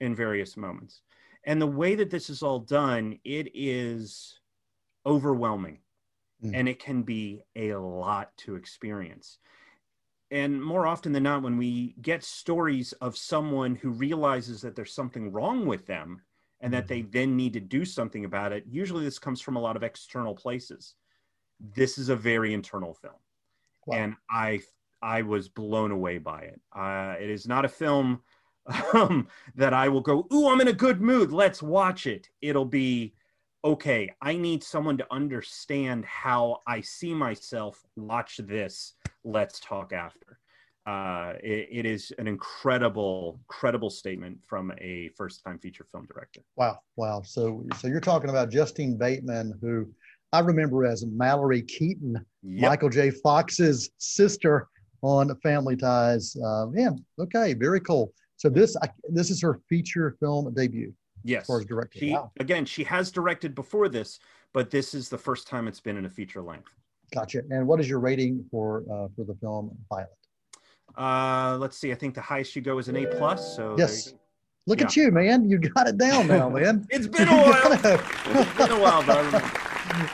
in 0.00 0.14
various 0.14 0.56
moments. 0.56 1.02
And 1.44 1.60
the 1.60 1.66
way 1.66 1.94
that 1.94 2.10
this 2.10 2.28
is 2.28 2.42
all 2.42 2.58
done, 2.58 3.18
it 3.24 3.50
is 3.54 4.40
overwhelming 5.06 5.78
Mm. 6.44 6.50
and 6.54 6.68
it 6.68 6.78
can 6.78 7.02
be 7.02 7.42
a 7.56 7.74
lot 7.74 8.36
to 8.38 8.56
experience 8.56 9.38
and 10.30 10.62
more 10.62 10.86
often 10.86 11.12
than 11.12 11.22
not 11.22 11.42
when 11.42 11.56
we 11.56 11.94
get 12.02 12.24
stories 12.24 12.92
of 12.94 13.16
someone 13.16 13.76
who 13.76 13.90
realizes 13.90 14.60
that 14.62 14.74
there's 14.74 14.92
something 14.92 15.30
wrong 15.30 15.66
with 15.66 15.86
them 15.86 16.22
and 16.60 16.72
that 16.72 16.88
they 16.88 17.02
then 17.02 17.36
need 17.36 17.52
to 17.52 17.60
do 17.60 17.84
something 17.84 18.24
about 18.24 18.52
it. 18.52 18.64
Usually, 18.66 19.04
this 19.04 19.18
comes 19.18 19.40
from 19.40 19.56
a 19.56 19.60
lot 19.60 19.76
of 19.76 19.82
external 19.82 20.34
places. 20.34 20.94
This 21.60 21.98
is 21.98 22.08
a 22.08 22.16
very 22.16 22.54
internal 22.54 22.94
film, 22.94 23.14
wow. 23.86 23.96
and 23.96 24.16
I 24.30 24.62
I 25.02 25.22
was 25.22 25.48
blown 25.48 25.90
away 25.90 26.18
by 26.18 26.40
it. 26.42 26.60
Uh, 26.74 27.14
it 27.20 27.28
is 27.28 27.46
not 27.46 27.66
a 27.66 27.68
film 27.68 28.22
um, 28.94 29.28
that 29.54 29.74
I 29.74 29.88
will 29.88 30.00
go, 30.00 30.26
"Ooh, 30.32 30.48
I'm 30.48 30.60
in 30.60 30.68
a 30.68 30.72
good 30.72 31.00
mood. 31.00 31.32
Let's 31.32 31.62
watch 31.62 32.06
it." 32.06 32.30
It'll 32.40 32.64
be 32.64 33.14
okay. 33.64 34.14
I 34.20 34.36
need 34.36 34.62
someone 34.62 34.98
to 34.98 35.06
understand 35.10 36.04
how 36.04 36.60
I 36.66 36.80
see 36.80 37.14
myself. 37.14 37.82
Watch 37.96 38.38
this. 38.44 38.94
Let's 39.24 39.58
talk 39.60 39.92
after 39.92 40.38
uh, 40.86 41.32
it, 41.42 41.68
it 41.70 41.86
is 41.86 42.12
an 42.18 42.28
incredible, 42.28 43.40
credible 43.48 43.90
statement 43.90 44.38
from 44.46 44.72
a 44.78 45.08
first-time 45.16 45.58
feature 45.58 45.86
film 45.90 46.06
director. 46.06 46.40
Wow, 46.56 46.78
wow. 46.96 47.22
So, 47.24 47.64
so 47.78 47.88
you're 47.88 48.00
talking 48.00 48.30
about 48.30 48.50
Justine 48.50 48.96
Bateman, 48.96 49.58
who 49.62 49.88
I 50.32 50.40
remember 50.40 50.84
as 50.84 51.06
Mallory 51.06 51.62
Keaton, 51.62 52.18
yep. 52.42 52.70
Michael 52.70 52.90
J. 52.90 53.10
Fox's 53.10 53.90
sister 53.98 54.68
on 55.02 55.34
Family 55.42 55.76
Ties. 55.76 56.36
Uh, 56.36 56.66
man, 56.66 57.02
okay, 57.18 57.54
very 57.54 57.80
cool. 57.80 58.12
So 58.36 58.50
this, 58.50 58.76
I, 58.82 58.88
this 59.08 59.30
is 59.30 59.40
her 59.40 59.60
feature 59.68 60.16
film 60.20 60.52
debut. 60.52 60.92
Yes, 61.24 61.42
as 61.42 61.46
far 61.46 61.60
as 61.60 61.64
directing. 61.64 62.00
She, 62.00 62.12
wow. 62.12 62.30
Again, 62.38 62.64
she 62.64 62.84
has 62.84 63.10
directed 63.10 63.54
before 63.54 63.88
this, 63.88 64.20
but 64.52 64.70
this 64.70 64.94
is 64.94 65.08
the 65.08 65.18
first 65.18 65.48
time 65.48 65.66
it's 65.66 65.80
been 65.80 65.96
in 65.96 66.04
a 66.04 66.10
feature 66.10 66.42
length. 66.42 66.70
Gotcha. 67.14 67.42
And 67.50 67.66
what 67.66 67.80
is 67.80 67.88
your 67.88 68.00
rating 68.00 68.44
for 68.50 68.84
uh, 68.90 69.08
for 69.16 69.24
the 69.24 69.34
film 69.40 69.76
Violet? 69.88 70.08
Uh, 70.96 71.56
let's 71.58 71.78
see. 71.78 71.92
I 71.92 71.94
think 71.94 72.14
the 72.14 72.20
highest 72.20 72.54
you 72.54 72.62
go 72.62 72.78
is 72.78 72.88
an 72.88 72.96
A 72.96 73.06
plus. 73.06 73.56
So 73.56 73.74
yes. 73.78 74.12
Look 74.66 74.80
yeah. 74.80 74.86
at 74.86 74.96
you, 74.96 75.10
man. 75.10 75.48
You 75.48 75.58
got 75.58 75.88
it 75.88 75.98
down 75.98 76.26
now, 76.26 76.48
man. 76.48 76.86
it's 76.90 77.06
been 77.06 77.28
a 77.28 77.36
while. 77.36 77.72
it's 77.72 78.56
been 78.56 78.70
a 78.70 78.80
while, 78.80 79.04
but 79.04 79.24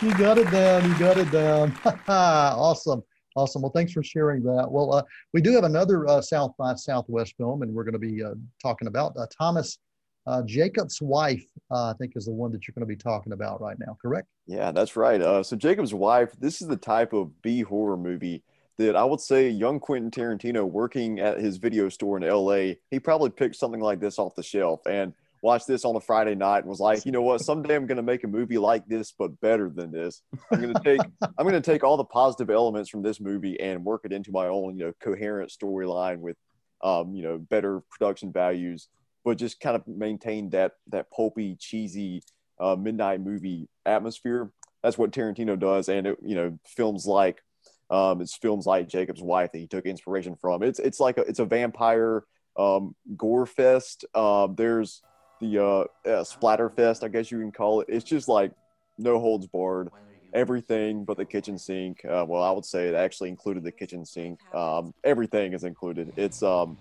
you 0.03 0.13
got 0.19 0.39
it 0.39 0.51
down. 0.51 0.91
You 0.91 0.99
got 0.99 1.19
it 1.19 1.31
down. 1.31 1.77
awesome. 2.09 3.03
Awesome. 3.37 3.63
Well, 3.63 3.71
thanks 3.71 3.93
for 3.93 4.03
sharing 4.03 4.43
that. 4.43 4.67
Well, 4.69 4.93
uh, 4.93 5.03
we 5.33 5.41
do 5.41 5.53
have 5.53 5.63
another 5.63 6.09
uh, 6.09 6.21
South 6.21 6.53
by 6.59 6.75
Southwest 6.75 7.37
film, 7.37 7.63
and 7.63 7.73
we're 7.73 7.85
going 7.85 7.93
to 7.93 8.01
be 8.01 8.25
uh, 8.25 8.35
talking 8.61 8.89
about 8.89 9.17
uh, 9.17 9.27
Thomas 9.37 9.79
uh, 10.27 10.43
Jacob's 10.45 11.01
wife. 11.01 11.45
Uh, 11.71 11.91
I 11.91 11.95
think 11.99 12.13
is 12.17 12.27
the 12.27 12.33
one 12.33 12.53
that 12.53 12.67
you're 12.67 12.75
going 12.75 12.87
to 12.89 12.95
be 12.95 12.97
talking 12.97 13.33
about 13.33 13.61
right 13.61 13.79
now. 13.79 13.97
Correct? 14.01 14.29
Yeah, 14.47 14.73
that's 14.73 14.97
right. 14.97 15.21
so 15.45 15.57
Jacob's 15.57 15.95
wife. 15.95 16.33
This 16.39 16.61
is 16.61 16.69
the 16.69 16.77
type 16.77 17.13
of 17.13 17.41
B 17.43 17.63
horror 17.63 17.97
movie 17.97 18.43
that 18.81 18.97
I 18.97 19.05
would 19.05 19.21
say 19.21 19.49
young 19.49 19.79
Quentin 19.79 20.11
Tarantino 20.11 20.65
working 20.65 21.21
at 21.21 21.39
his 21.39 21.59
video 21.59 21.91
store 21.91 22.17
in 22.17 22.27
LA, 22.27 22.75
he 22.91 22.99
probably 22.99 23.29
picked 23.29 23.57
something 23.57 23.81
like 23.81 24.01
this 24.01 24.19
off 24.19 24.35
the 24.35 24.43
shelf 24.43 24.81
and 24.87 25.13
watched 25.43 25.67
this 25.67 25.85
on 25.85 25.97
a 25.97 26.01
Friday 26.01 26.35
night 26.35 26.61
and 26.61 26.67
was 26.67 26.81
like, 26.81 27.05
you 27.05 27.13
know 27.13 27.21
what, 27.21 27.43
someday 27.43 27.75
I'm 27.75 27.87
going 27.87 27.97
to 27.97 28.03
make 28.03 28.25
a 28.25 28.29
movie 28.29 28.57
like 28.57 28.87
this, 28.87 29.13
but 29.17 29.39
better 29.43 29.69
than 29.69 29.91
this. 29.93 30.23
I'm 30.51 30.63
going 30.63 30.75
to 30.75 30.81
take, 30.83 31.01
I'm 31.39 31.47
going 31.47 31.53
to 31.53 31.61
take 31.61 31.85
all 31.85 31.99
the 31.99 32.05
positive 32.05 32.49
elements 32.49 32.89
from 32.89 33.03
this 33.03 33.21
movie 33.21 33.61
and 33.61 33.85
work 33.85 34.03
it 34.05 34.13
into 34.13 34.33
my 34.33 34.47
own, 34.47 34.79
you 34.79 34.87
know, 34.87 34.93
coherent 34.99 35.51
storyline 35.51 36.21
with, 36.21 36.39
um, 36.83 37.15
you 37.15 37.23
know, 37.23 37.37
better 37.37 37.83
production 37.91 38.33
values, 38.33 38.89
but 39.25 39.39
just 39.39 39.61
kind 39.61 39.77
of 39.77 39.87
maintain 39.87 40.51
that, 40.51 40.73
that 40.89 41.11
pulpy, 41.11 41.57
cheesy, 41.59 42.23
uh, 42.59 42.77
midnight 42.77 43.21
movie 43.21 43.69
atmosphere. 43.87 44.51
That's 44.83 44.99
what 44.99 45.11
Tarantino 45.11 45.59
does. 45.59 45.89
And 45.89 46.07
it, 46.07 46.19
you 46.23 46.35
know, 46.35 46.59
films 46.67 47.07
like 47.07 47.43
um, 47.91 48.21
it's 48.21 48.37
films 48.37 48.67
like 48.67 48.89
Jacob's 48.89 49.23
Wife 49.23 49.53
that 49.53 49.59
he 49.59 49.67
took 49.67 49.85
inspiration 49.85 50.37
from. 50.37 50.63
It's 50.63 50.79
it's 50.79 51.01
like 51.01 51.19
a, 51.19 51.23
it's 51.23 51.41
a 51.41 51.45
vampire 51.45 52.23
um, 52.57 52.95
gore 53.17 53.47
fest. 53.47 54.05
Um, 54.15 54.55
there's 54.57 55.03
the 55.41 55.59
uh, 55.59 56.09
uh, 56.09 56.25
splatter 56.25 56.71
fest, 56.71 57.03
I 57.03 57.09
guess 57.09 57.31
you 57.31 57.41
can 57.41 57.51
call 57.51 57.81
it. 57.81 57.89
It's 57.91 58.05
just 58.05 58.29
like 58.29 58.53
no 58.97 59.19
holds 59.19 59.47
barred, 59.49 59.89
everything 60.33 61.05
but 61.05 61.17
the 61.17 61.25
kitchen 61.25 61.59
sink. 61.59 62.05
Uh, 62.05 62.25
well, 62.29 62.43
I 62.43 62.53
would 62.53 62.65
say 62.65 62.89
it 62.89 62.95
actually 62.95 63.31
included 63.31 63.65
the 63.65 63.73
kitchen 63.73 64.05
sink. 64.05 64.39
Um, 64.55 64.95
everything 65.03 65.53
is 65.53 65.65
included. 65.65 66.13
It's 66.17 66.43
um, 66.43 66.79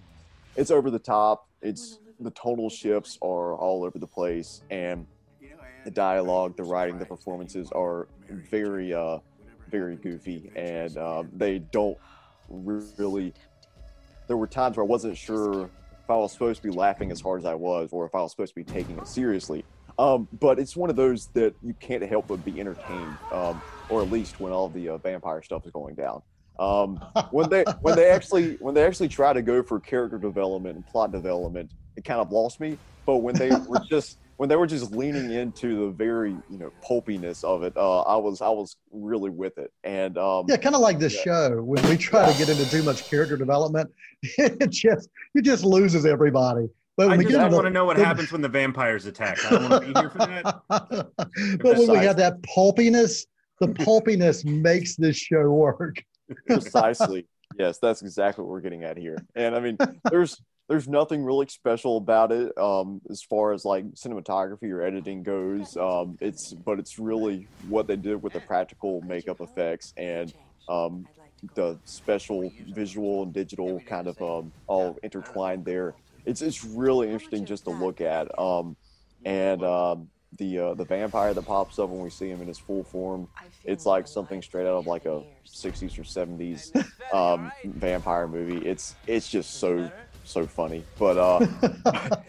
it's 0.55 0.69
over 0.69 0.91
the 0.91 0.99
top. 0.99 1.47
It's 1.61 1.99
the 2.19 2.31
tonal 2.31 2.69
shifts 2.69 3.17
are 3.21 3.55
all 3.55 3.83
over 3.83 3.97
the 3.97 4.07
place, 4.07 4.61
and 4.69 5.05
the 5.85 5.91
dialogue, 5.91 6.57
the 6.57 6.63
writing, 6.63 6.99
the 6.99 7.05
performances 7.05 7.71
are 7.71 8.07
very 8.29 8.93
uh, 8.93 9.19
very 9.69 9.95
goofy, 9.95 10.51
and 10.55 10.97
um, 10.97 11.29
they 11.33 11.59
don't 11.59 11.97
really. 12.49 13.33
There 14.27 14.37
were 14.37 14.47
times 14.47 14.77
where 14.77 14.85
I 14.85 14.87
wasn't 14.87 15.17
sure 15.17 15.65
if 15.65 16.09
I 16.09 16.15
was 16.15 16.31
supposed 16.31 16.61
to 16.61 16.67
be 16.67 16.73
laughing 16.73 17.11
as 17.11 17.21
hard 17.21 17.39
as 17.39 17.45
I 17.45 17.55
was, 17.55 17.89
or 17.91 18.05
if 18.05 18.13
I 18.13 18.21
was 18.21 18.31
supposed 18.31 18.53
to 18.53 18.55
be 18.55 18.63
taking 18.63 18.97
it 18.97 19.07
seriously. 19.07 19.63
Um, 19.97 20.27
but 20.39 20.59
it's 20.59 20.77
one 20.77 20.89
of 20.89 20.95
those 20.95 21.27
that 21.33 21.53
you 21.61 21.73
can't 21.79 22.03
help 22.03 22.27
but 22.27 22.43
be 22.45 22.59
entertained, 22.59 23.17
um, 23.33 23.61
or 23.89 24.01
at 24.01 24.09
least 24.09 24.39
when 24.39 24.53
all 24.53 24.69
the 24.69 24.89
uh, 24.89 24.97
vampire 24.97 25.41
stuff 25.41 25.65
is 25.65 25.71
going 25.71 25.95
down. 25.95 26.21
Um, 26.57 26.97
when 27.31 27.49
they 27.49 27.63
when 27.81 27.95
they 27.95 28.09
actually 28.09 28.55
when 28.57 28.75
they 28.75 28.83
actually 28.83 29.07
try 29.07 29.33
to 29.33 29.41
go 29.41 29.63
for 29.63 29.79
character 29.79 30.17
development 30.17 30.75
and 30.75 30.85
plot 30.85 31.11
development, 31.11 31.71
it 31.99 32.05
kind 32.05 32.19
of 32.19 32.31
lost 32.31 32.59
me. 32.59 32.77
But 33.05 33.17
when 33.17 33.35
they 33.35 33.49
were 33.49 33.79
just 33.89 34.17
when 34.37 34.47
they 34.47 34.55
were 34.55 34.67
just 34.67 34.91
leaning 34.91 35.31
into 35.31 35.85
the 35.85 35.91
very 35.91 36.31
you 36.49 36.57
know 36.57 36.71
pulpiness 36.81 37.43
of 37.43 37.63
it, 37.63 37.75
uh, 37.75 38.01
I 38.01 38.15
was 38.15 38.41
I 38.41 38.49
was 38.49 38.77
really 38.91 39.29
with 39.29 39.57
it. 39.57 39.71
And 39.83 40.17
um, 40.17 40.45
yeah, 40.47 40.57
kind 40.57 40.75
of 40.75 40.81
like 40.81 40.97
this 40.97 41.13
yeah. 41.13 41.49
show 41.49 41.61
when 41.61 41.87
we 41.87 41.97
try 41.97 42.31
to 42.31 42.37
get 42.37 42.49
into 42.49 42.69
too 42.69 42.83
much 42.83 43.09
character 43.09 43.37
development, 43.37 43.91
it 44.23 44.69
just 44.69 45.09
it 45.35 45.43
just 45.43 45.63
loses 45.63 46.05
everybody. 46.05 46.69
But 46.97 47.11
I 47.11 47.17
just 47.17 47.35
I 47.35 47.47
want 47.47 47.65
to 47.65 47.69
know 47.69 47.85
what 47.85 47.97
the, 47.97 48.05
happens 48.11 48.31
when 48.31 48.41
the 48.41 48.49
vampires 48.49 49.05
attack. 49.05 49.37
I 49.45 49.49
don't 49.51 49.69
want 49.69 49.83
to 49.83 49.93
be 49.93 49.99
here 49.99 50.09
for 50.09 50.17
that. 50.17 50.61
but 50.67 51.77
when 51.77 51.91
we 51.91 51.97
have 51.97 52.17
that 52.17 52.41
pulpiness, 52.43 53.25
the 53.59 53.69
pulpiness 53.69 54.43
makes 54.43 54.95
this 54.95 55.17
show 55.17 55.49
work. 55.49 56.03
Precisely. 56.45 57.25
Yes, 57.57 57.79
that's 57.79 58.01
exactly 58.01 58.43
what 58.43 58.51
we're 58.51 58.61
getting 58.61 58.83
at 58.83 58.97
here. 58.97 59.17
And 59.35 59.55
I 59.55 59.59
mean, 59.59 59.77
there's 60.11 60.39
there's 60.69 60.87
nothing 60.87 61.25
really 61.25 61.47
special 61.47 61.97
about 61.97 62.31
it 62.31 62.55
um, 62.57 63.01
as 63.09 63.23
far 63.23 63.53
as 63.53 63.65
like 63.65 63.83
cinematography 63.95 64.71
or 64.71 64.83
editing 64.83 65.23
goes. 65.23 65.75
Um, 65.75 66.17
it's 66.21 66.53
but 66.53 66.77
it's 66.77 66.99
really 66.99 67.47
what 67.67 67.87
they 67.87 67.95
did 67.95 68.21
with 68.21 68.33
the 68.33 68.39
practical 68.39 69.01
makeup 69.01 69.41
effects 69.41 69.95
and 69.97 70.31
um, 70.69 71.07
the 71.55 71.77
special 71.85 72.51
visual 72.69 73.23
and 73.23 73.33
digital 73.33 73.79
kind 73.81 74.07
of 74.07 74.21
um, 74.21 74.51
all 74.67 74.97
intertwined 75.01 75.65
there. 75.65 75.95
It's 76.25 76.43
it's 76.43 76.63
really 76.63 77.09
interesting 77.09 77.45
just 77.45 77.63
to 77.63 77.71
look 77.71 77.99
at. 77.99 78.37
Um, 78.37 78.75
and 79.25 79.63
um, 79.63 80.07
the 80.37 80.59
uh, 80.59 80.73
the 80.75 80.85
vampire 80.85 81.33
that 81.33 81.45
pops 81.47 81.79
up 81.79 81.89
when 81.89 82.01
we 82.01 82.11
see 82.11 82.29
him 82.29 82.43
in 82.43 82.47
his 82.47 82.59
full 82.59 82.83
form, 82.83 83.27
it's 83.65 83.87
like 83.87 84.07
something 84.07 84.39
straight 84.43 84.67
out 84.67 84.77
of 84.77 84.85
like 84.85 85.05
a 85.05 85.23
60s 85.47 85.97
or 85.97 86.03
70s 86.03 87.41
vampire 87.65 88.27
movie. 88.27 88.63
It's 88.63 88.93
it's 89.07 89.27
just 89.27 89.55
so 89.55 89.89
so 90.29 90.45
funny, 90.45 90.83
but 90.97 91.17
uh, 91.17 91.45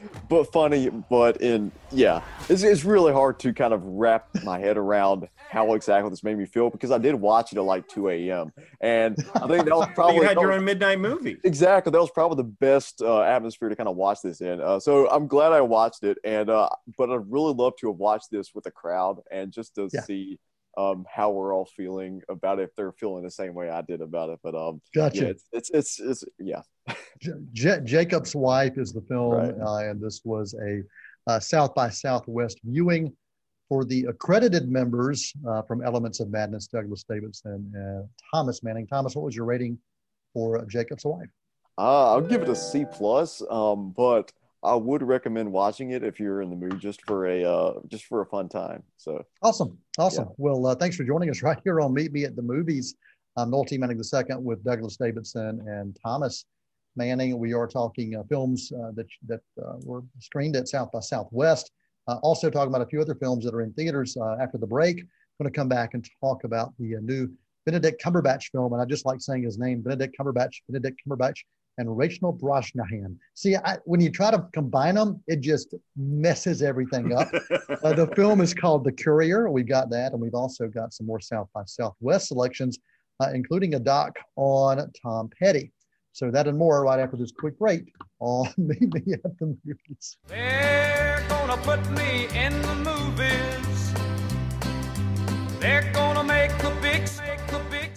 but 0.28 0.52
funny, 0.52 0.88
but 0.88 1.40
in 1.40 1.70
yeah, 1.90 2.22
it's, 2.48 2.62
it's 2.62 2.84
really 2.84 3.12
hard 3.12 3.38
to 3.40 3.52
kind 3.52 3.74
of 3.74 3.82
wrap 3.84 4.28
my 4.42 4.58
head 4.58 4.76
around 4.76 5.28
how 5.36 5.74
exactly 5.74 6.08
this 6.08 6.24
made 6.24 6.38
me 6.38 6.46
feel 6.46 6.70
because 6.70 6.90
I 6.90 6.98
did 6.98 7.14
watch 7.14 7.52
it 7.52 7.58
at 7.58 7.64
like 7.64 7.86
2 7.88 8.08
a.m. 8.08 8.52
and 8.80 9.16
I 9.34 9.46
think 9.46 9.64
that 9.64 9.76
was 9.76 9.88
probably 9.94 10.16
you 10.16 10.22
had 10.22 10.40
your 10.40 10.52
own 10.52 10.64
midnight 10.64 10.98
movie. 10.98 11.36
Exactly, 11.44 11.90
that 11.90 12.00
was 12.00 12.10
probably 12.10 12.36
the 12.36 12.48
best 12.48 13.02
uh, 13.02 13.20
atmosphere 13.20 13.68
to 13.68 13.76
kind 13.76 13.88
of 13.88 13.96
watch 13.96 14.18
this 14.22 14.40
in. 14.40 14.60
Uh, 14.60 14.80
so 14.80 15.08
I'm 15.10 15.26
glad 15.26 15.52
I 15.52 15.60
watched 15.60 16.02
it, 16.02 16.16
and 16.24 16.48
uh, 16.48 16.68
but 16.96 17.10
I'd 17.10 17.30
really 17.30 17.52
love 17.52 17.74
to 17.80 17.88
have 17.88 17.96
watched 17.96 18.30
this 18.30 18.54
with 18.54 18.66
a 18.66 18.70
crowd 18.70 19.18
and 19.30 19.52
just 19.52 19.74
to 19.74 19.88
yeah. 19.92 20.00
see 20.02 20.38
um, 20.76 21.04
how 21.12 21.30
we're 21.30 21.54
all 21.54 21.68
feeling 21.76 22.22
about 22.28 22.58
it, 22.58 22.64
if 22.64 22.76
they're 22.76 22.92
feeling 22.92 23.24
the 23.24 23.30
same 23.30 23.54
way 23.54 23.68
I 23.68 23.82
did 23.82 24.00
about 24.00 24.30
it. 24.30 24.38
But 24.42 24.54
um, 24.54 24.80
gotcha. 24.94 25.22
Yeah, 25.22 25.28
it's, 25.28 25.44
it's, 25.52 25.70
it's 25.70 26.00
it's 26.00 26.24
yeah. 26.38 26.62
J- 27.52 27.80
Jacob's 27.84 28.34
wife 28.34 28.78
is 28.78 28.92
the 28.92 29.02
film, 29.02 29.32
right. 29.32 29.54
uh, 29.60 29.90
and 29.90 30.00
this 30.00 30.22
was 30.24 30.54
a 30.54 30.82
uh, 31.26 31.38
South 31.38 31.74
by 31.74 31.90
Southwest 31.90 32.58
viewing 32.64 33.12
for 33.68 33.84
the 33.84 34.04
accredited 34.06 34.68
members 34.68 35.32
uh, 35.48 35.62
from 35.62 35.84
Elements 35.84 36.20
of 36.20 36.30
Madness, 36.30 36.66
Douglas 36.66 37.04
Davidson, 37.08 37.70
and 37.74 38.08
Thomas 38.32 38.62
Manning. 38.62 38.86
Thomas, 38.86 39.14
what 39.14 39.24
was 39.24 39.36
your 39.36 39.44
rating 39.44 39.78
for 40.32 40.64
Jacob's 40.66 41.04
wife? 41.04 41.28
Uh, 41.78 42.12
I'll 42.12 42.20
give 42.20 42.42
it 42.42 42.48
a 42.48 42.56
C 42.56 42.84
plus, 42.90 43.42
um, 43.48 43.94
but 43.96 44.32
I 44.62 44.74
would 44.74 45.02
recommend 45.02 45.50
watching 45.50 45.92
it 45.92 46.02
if 46.02 46.20
you're 46.20 46.42
in 46.42 46.50
the 46.50 46.56
mood 46.56 46.80
just 46.80 47.00
for 47.06 47.26
a 47.26 47.44
uh, 47.44 47.72
just 47.88 48.04
for 48.04 48.20
a 48.20 48.26
fun 48.26 48.48
time. 48.48 48.82
So 48.98 49.24
awesome, 49.42 49.78
awesome. 49.98 50.26
Yeah. 50.28 50.34
Well, 50.36 50.66
uh, 50.66 50.74
thanks 50.74 50.96
for 50.96 51.04
joining 51.04 51.30
us 51.30 51.42
right 51.42 51.58
here 51.64 51.80
on 51.80 51.94
Meet 51.94 52.12
Me 52.12 52.24
at 52.24 52.36
the 52.36 52.42
Movies. 52.42 52.96
I'm 53.36 53.50
Noel 53.50 53.64
T. 53.64 53.78
Manning 53.78 53.96
the 53.96 54.04
second 54.04 54.44
with 54.44 54.62
Douglas 54.64 54.96
Davidson 54.96 55.64
and 55.66 55.96
Thomas 56.04 56.44
Manning. 56.96 57.38
We 57.38 57.52
are 57.52 57.66
talking 57.66 58.16
uh, 58.16 58.22
films 58.24 58.72
uh, 58.72 58.92
that 58.94 59.06
that 59.26 59.40
uh, 59.62 59.76
were 59.82 60.02
screened 60.18 60.56
at 60.56 60.68
South 60.68 60.90
by 60.92 61.00
Southwest. 61.00 61.70
Uh, 62.08 62.16
also 62.22 62.50
talking 62.50 62.68
about 62.68 62.82
a 62.82 62.86
few 62.86 63.00
other 63.00 63.14
films 63.14 63.44
that 63.44 63.54
are 63.54 63.62
in 63.62 63.72
theaters 63.74 64.16
after 64.40 64.58
the 64.58 64.66
break. 64.66 64.98
I'm 64.98 65.44
going 65.44 65.52
to 65.52 65.56
come 65.56 65.68
back 65.68 65.94
and 65.94 66.08
talk 66.20 66.44
about 66.44 66.72
the 66.78 66.96
new 67.00 67.30
Benedict 67.66 68.02
Cumberbatch 68.02 68.50
film, 68.52 68.72
and 68.72 68.82
I 68.82 68.84
just 68.84 69.06
like 69.06 69.20
saying 69.20 69.42
his 69.42 69.58
name, 69.58 69.80
Benedict 69.82 70.16
Cumberbatch. 70.18 70.62
Benedict 70.68 71.00
Cumberbatch 71.06 71.44
and 71.78 71.96
Rachel 71.96 72.32
Brosnahan. 72.32 73.16
See, 73.34 73.56
I, 73.56 73.78
when 73.84 74.00
you 74.00 74.10
try 74.10 74.30
to 74.30 74.46
combine 74.52 74.96
them, 74.96 75.22
it 75.26 75.40
just 75.40 75.74
messes 75.96 76.62
everything 76.62 77.12
up. 77.12 77.28
uh, 77.84 77.92
the 77.94 78.10
film 78.14 78.40
is 78.40 78.52
called 78.52 78.84
The 78.84 78.92
Courier. 78.92 79.50
We've 79.50 79.68
got 79.68 79.88
that, 79.90 80.12
and 80.12 80.20
we've 80.20 80.34
also 80.34 80.68
got 80.68 80.92
some 80.92 81.06
more 81.06 81.20
South 81.20 81.48
by 81.54 81.62
Southwest 81.64 82.28
selections, 82.28 82.78
uh, 83.20 83.30
including 83.32 83.74
a 83.74 83.78
doc 83.78 84.16
on 84.36 84.90
Tom 85.02 85.30
Petty. 85.38 85.72
So 86.12 86.30
that 86.32 86.48
and 86.48 86.58
more 86.58 86.82
right 86.82 86.98
after 86.98 87.16
this 87.16 87.30
quick 87.30 87.56
break 87.58 87.94
on 88.18 88.52
Meet 88.58 88.92
Me 88.92 89.12
at 89.12 89.38
the 89.38 89.56
Movies. 89.64 90.16
They're 90.26 91.24
gonna 91.28 91.56
put 91.58 91.88
me 91.92 92.26
in 92.36 92.60
the 92.62 92.74
movies. 92.74 93.92
They're 95.60 95.88
gonna 95.92 96.24
make 96.24 96.50
the 96.58 96.76
big, 96.82 97.02
make 97.18 97.46
the 97.46 97.62
big. 97.70 97.92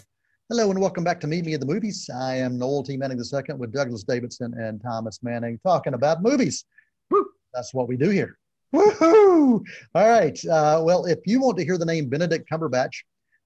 Hello 0.47 0.69
and 0.69 0.79
welcome 0.79 1.03
back 1.03 1.19
to 1.21 1.27
Meet 1.27 1.45
Me 1.45 1.55
at 1.55 1.59
the 1.59 1.65
Movies. 1.65 2.07
I 2.15 2.35
am 2.35 2.59
Noel 2.59 2.83
T. 2.83 2.97
Manning 2.97 3.17
II 3.17 3.55
with 3.55 3.73
Douglas 3.73 4.03
Davidson 4.03 4.53
and 4.59 4.79
Thomas 4.79 5.23
Manning 5.23 5.59
talking 5.65 5.95
about 5.95 6.21
movies. 6.21 6.65
Woo! 7.09 7.25
That's 7.51 7.73
what 7.73 7.87
we 7.87 7.97
do 7.97 8.11
here. 8.11 8.37
Woohoo! 8.75 9.63
All 9.95 10.07
right. 10.07 10.45
Uh, 10.45 10.81
well, 10.83 11.05
if 11.05 11.19
you 11.25 11.41
want 11.41 11.57
to 11.57 11.65
hear 11.65 11.79
the 11.79 11.85
name 11.85 12.09
Benedict 12.09 12.47
Cumberbatch, 12.47 12.93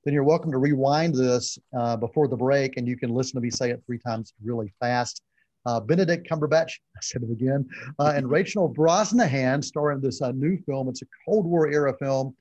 then 0.08 0.14
you're 0.14 0.24
welcome 0.24 0.54
to 0.54 0.58
rewind 0.58 1.14
this 1.14 1.60
uh, 1.78 1.98
before 1.98 2.30
the 2.30 2.36
break 2.38 2.78
and 2.78 2.88
you 2.88 2.96
can 2.96 3.14
listen 3.14 3.34
to 3.36 3.42
me 3.42 3.50
say 3.50 3.72
it 3.72 3.84
three 3.86 4.00
times 4.00 4.34
really 4.42 4.74
fast. 4.80 5.22
Uh, 5.66 5.82
Benedict 5.82 6.26
Cumberbatch, 6.30 6.70
I 6.96 7.00
said 7.02 7.24
it 7.24 7.30
again, 7.30 7.68
uh, 8.00 8.14
and 8.16 8.32
Rachel 8.32 8.74
Brosnahan 8.74 9.62
star 9.62 9.92
in 9.92 10.00
this 10.00 10.22
uh, 10.22 10.32
new 10.32 10.58
film. 10.60 10.88
It's 10.88 11.02
a 11.02 11.08
Cold 11.28 11.46
War 11.46 11.70
era 11.70 11.94
film 12.00 12.34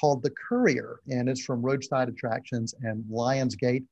called 0.00 0.22
The 0.22 0.30
Courier, 0.30 1.00
and 1.10 1.28
it's 1.28 1.44
from 1.44 1.60
Roadside 1.60 2.08
Attractions 2.08 2.74
and 2.80 3.04
Lionsgate. 3.04 3.84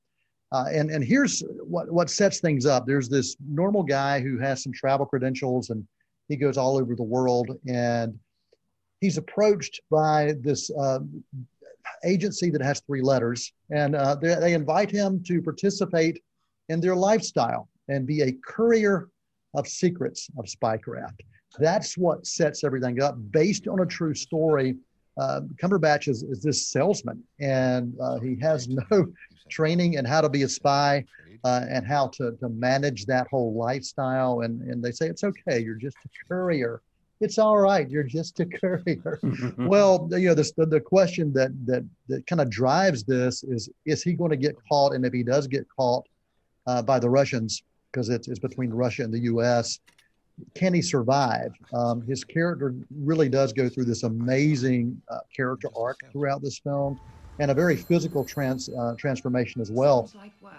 Uh, 0.50 0.64
and 0.72 0.90
and 0.90 1.04
here's 1.04 1.42
what 1.58 1.92
what 1.92 2.08
sets 2.08 2.40
things 2.40 2.64
up. 2.64 2.86
There's 2.86 3.10
this 3.10 3.36
normal 3.46 3.82
guy 3.82 4.20
who 4.20 4.38
has 4.38 4.62
some 4.62 4.72
travel 4.72 5.04
credentials, 5.04 5.68
and 5.68 5.86
he 6.28 6.36
goes 6.36 6.56
all 6.56 6.78
over 6.78 6.96
the 6.96 7.02
world. 7.02 7.58
And 7.68 8.18
he's 9.02 9.18
approached 9.18 9.82
by 9.90 10.34
this 10.40 10.70
uh, 10.70 11.00
agency 12.04 12.50
that 12.50 12.62
has 12.62 12.80
three 12.80 13.02
letters, 13.02 13.52
and 13.70 13.94
uh, 13.94 14.14
they, 14.14 14.34
they 14.34 14.54
invite 14.54 14.90
him 14.90 15.22
to 15.24 15.42
participate 15.42 16.20
in 16.68 16.80
their 16.80 16.96
lifestyle 16.96 17.68
and 17.88 18.06
be 18.06 18.22
a 18.22 18.32
courier 18.44 19.08
of 19.54 19.66
secrets 19.66 20.28
of 20.38 20.44
spycraft. 20.46 21.20
That's 21.58 21.96
what 21.96 22.26
sets 22.26 22.64
everything 22.64 23.02
up, 23.02 23.16
based 23.30 23.68
on 23.68 23.80
a 23.80 23.86
true 23.86 24.14
story. 24.14 24.76
Uh, 25.18 25.40
Cumberbatch 25.60 26.08
is, 26.08 26.22
is 26.22 26.42
this 26.42 26.68
salesman, 26.68 27.22
and 27.40 27.94
uh, 28.00 28.20
he 28.20 28.38
has 28.40 28.68
no 28.68 29.06
training 29.50 29.94
in 29.94 30.04
how 30.04 30.20
to 30.20 30.28
be 30.28 30.42
a 30.42 30.48
spy 30.48 31.04
uh, 31.44 31.64
and 31.68 31.86
how 31.86 32.08
to, 32.08 32.36
to 32.40 32.48
manage 32.50 33.06
that 33.06 33.26
whole 33.28 33.54
lifestyle. 33.54 34.40
And, 34.40 34.62
and 34.62 34.82
they 34.82 34.92
say, 34.92 35.08
it's 35.08 35.24
okay, 35.24 35.58
you're 35.60 35.74
just 35.74 35.96
a 36.04 36.08
courier. 36.28 36.82
It's 37.20 37.38
all 37.38 37.58
right, 37.58 37.88
you're 37.88 38.04
just 38.04 38.40
a 38.40 38.46
courier. 38.60 39.20
well, 39.58 40.08
you 40.12 40.28
know, 40.28 40.34
this, 40.34 40.52
the, 40.52 40.66
the 40.66 40.80
question 40.80 41.32
that, 41.32 41.50
that, 41.66 41.84
that 42.08 42.26
kind 42.26 42.40
of 42.40 42.50
drives 42.50 43.04
this 43.04 43.42
is, 43.44 43.68
is 43.86 44.02
he 44.02 44.12
going 44.12 44.30
to 44.30 44.36
get 44.36 44.56
caught? 44.68 44.94
And 44.94 45.04
if 45.04 45.12
he 45.12 45.22
does 45.22 45.46
get 45.46 45.66
caught 45.76 46.06
uh, 46.66 46.82
by 46.82 46.98
the 46.98 47.10
Russians, 47.10 47.62
because 47.90 48.08
it's, 48.08 48.28
it's 48.28 48.38
between 48.38 48.70
Russia 48.70 49.02
and 49.02 49.12
the 49.12 49.20
U.S., 49.20 49.80
can 50.54 50.72
he 50.72 50.80
survive? 50.80 51.52
Um, 51.74 52.02
his 52.02 52.22
character 52.22 52.74
really 53.02 53.28
does 53.28 53.52
go 53.52 53.68
through 53.68 53.86
this 53.86 54.04
amazing 54.04 55.00
uh, 55.08 55.18
character 55.34 55.68
arc 55.76 55.98
throughout 56.12 56.42
this 56.42 56.58
film 56.58 57.00
and 57.40 57.50
a 57.50 57.54
very 57.54 57.76
physical 57.76 58.24
trans, 58.24 58.68
uh, 58.68 58.94
transformation 58.96 59.60
as 59.60 59.70
well. 59.70 60.10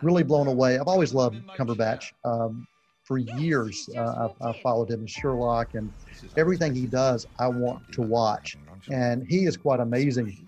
Really 0.01 0.23
blown 0.23 0.47
away. 0.47 0.77
I've 0.77 0.87
always 0.87 1.13
loved 1.13 1.45
Cumberbatch. 1.57 2.11
Um, 2.23 2.67
for 3.09 3.17
years, 3.17 3.89
uh, 3.97 4.29
I've, 4.29 4.47
I've, 4.47 4.61
followed 4.61 4.91
him 4.91 5.01
in 5.01 5.07
Sherlock, 5.07 5.73
and 5.73 5.91
everything 6.37 6.75
he 6.75 6.85
does, 6.85 7.25
I 7.39 7.47
want 7.47 7.91
to 7.93 8.03
watch. 8.03 8.55
And 8.91 9.25
he 9.27 9.45
is 9.45 9.57
quite 9.57 9.79
amazing 9.79 10.47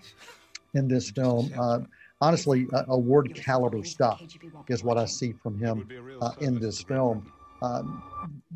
in 0.74 0.86
this 0.86 1.10
film. 1.10 1.52
Uh, 1.58 1.80
honestly, 2.20 2.68
award 2.86 3.34
caliber 3.34 3.82
stuff 3.82 4.22
is 4.68 4.84
what 4.84 4.96
I 4.96 5.06
see 5.06 5.32
from 5.32 5.58
him 5.58 5.88
uh, 6.20 6.34
in 6.40 6.60
this 6.60 6.80
film. 6.84 7.32
Um, 7.62 8.00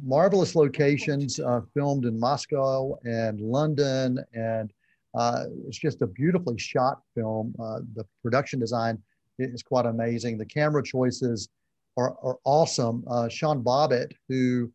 marvelous 0.04 0.54
locations 0.54 1.40
uh, 1.40 1.62
filmed 1.74 2.04
in 2.04 2.18
Moscow 2.18 2.96
and 3.04 3.40
London 3.40 4.24
and 4.34 4.72
uh, 5.14 5.44
it's 5.66 5.78
just 5.78 6.02
a 6.02 6.06
beautifully 6.06 6.58
shot 6.58 7.00
film. 7.14 7.54
Uh, 7.58 7.80
the 7.94 8.04
production 8.22 8.60
design 8.60 9.02
is 9.38 9.62
quite 9.62 9.86
amazing. 9.86 10.38
The 10.38 10.46
camera 10.46 10.82
choices 10.82 11.48
are, 11.96 12.16
are 12.22 12.38
awesome. 12.44 13.04
Uh, 13.08 13.28
Sean 13.28 13.62
Bobbitt, 13.62 14.12
who 14.28 14.70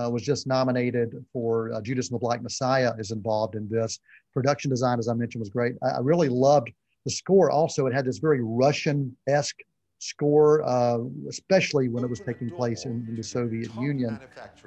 uh, 0.00 0.10
was 0.10 0.22
just 0.22 0.46
nominated 0.46 1.14
for 1.32 1.72
uh, 1.72 1.80
Judas 1.80 2.08
and 2.08 2.16
the 2.16 2.20
Black 2.20 2.42
Messiah, 2.42 2.92
is 2.98 3.10
involved 3.10 3.54
in 3.54 3.68
this. 3.68 4.00
Production 4.32 4.70
design, 4.70 4.98
as 4.98 5.08
I 5.08 5.14
mentioned, 5.14 5.40
was 5.40 5.50
great. 5.50 5.74
I, 5.82 5.90
I 5.90 5.98
really 6.00 6.28
loved 6.28 6.70
the 7.04 7.10
score. 7.10 7.50
Also, 7.50 7.86
it 7.86 7.94
had 7.94 8.04
this 8.04 8.18
very 8.18 8.40
Russian-esque 8.42 9.58
score, 9.98 10.62
uh, 10.64 10.98
especially 11.28 11.88
when 11.88 12.04
it 12.04 12.10
was 12.10 12.20
taking 12.20 12.50
place 12.50 12.84
in, 12.84 13.06
in 13.08 13.16
the 13.16 13.22
Soviet 13.22 13.74
Union. 13.76 14.18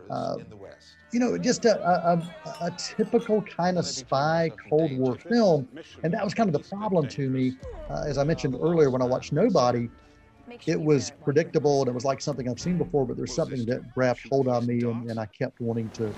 Uh, 0.10 0.36
you 1.12 1.20
know, 1.20 1.38
just 1.38 1.66
a, 1.66 1.80
a, 1.86 2.36
a, 2.62 2.72
typical 2.78 3.42
kind 3.42 3.78
of 3.78 3.86
spy 3.86 4.50
Cold 4.70 4.98
War 4.98 5.16
film. 5.16 5.68
And 6.04 6.14
that 6.14 6.24
was 6.24 6.34
kind 6.34 6.54
of 6.54 6.54
the 6.54 6.68
problem 6.68 7.08
to 7.10 7.30
me. 7.30 7.58
Uh, 7.90 8.04
as 8.08 8.18
I 8.18 8.24
mentioned 8.24 8.56
earlier, 8.56 8.90
when 8.90 9.02
I 9.02 9.06
watched 9.06 9.32
Nobody, 9.32 9.90
it 10.66 10.80
was 10.80 11.12
predictable 11.24 11.82
and 11.82 11.90
it 11.90 11.94
was 11.94 12.06
like 12.06 12.22
something 12.22 12.50
I've 12.50 12.60
seen 12.60 12.78
before, 12.78 13.06
but 13.06 13.18
there's 13.18 13.36
something 13.36 13.66
that 13.66 13.82
grabbed 13.94 14.22
hold 14.30 14.48
of 14.48 14.66
me 14.66 14.80
and, 14.82 15.10
and 15.10 15.20
I 15.20 15.26
kept 15.28 15.60
wanting 15.60 15.90
to, 15.92 16.16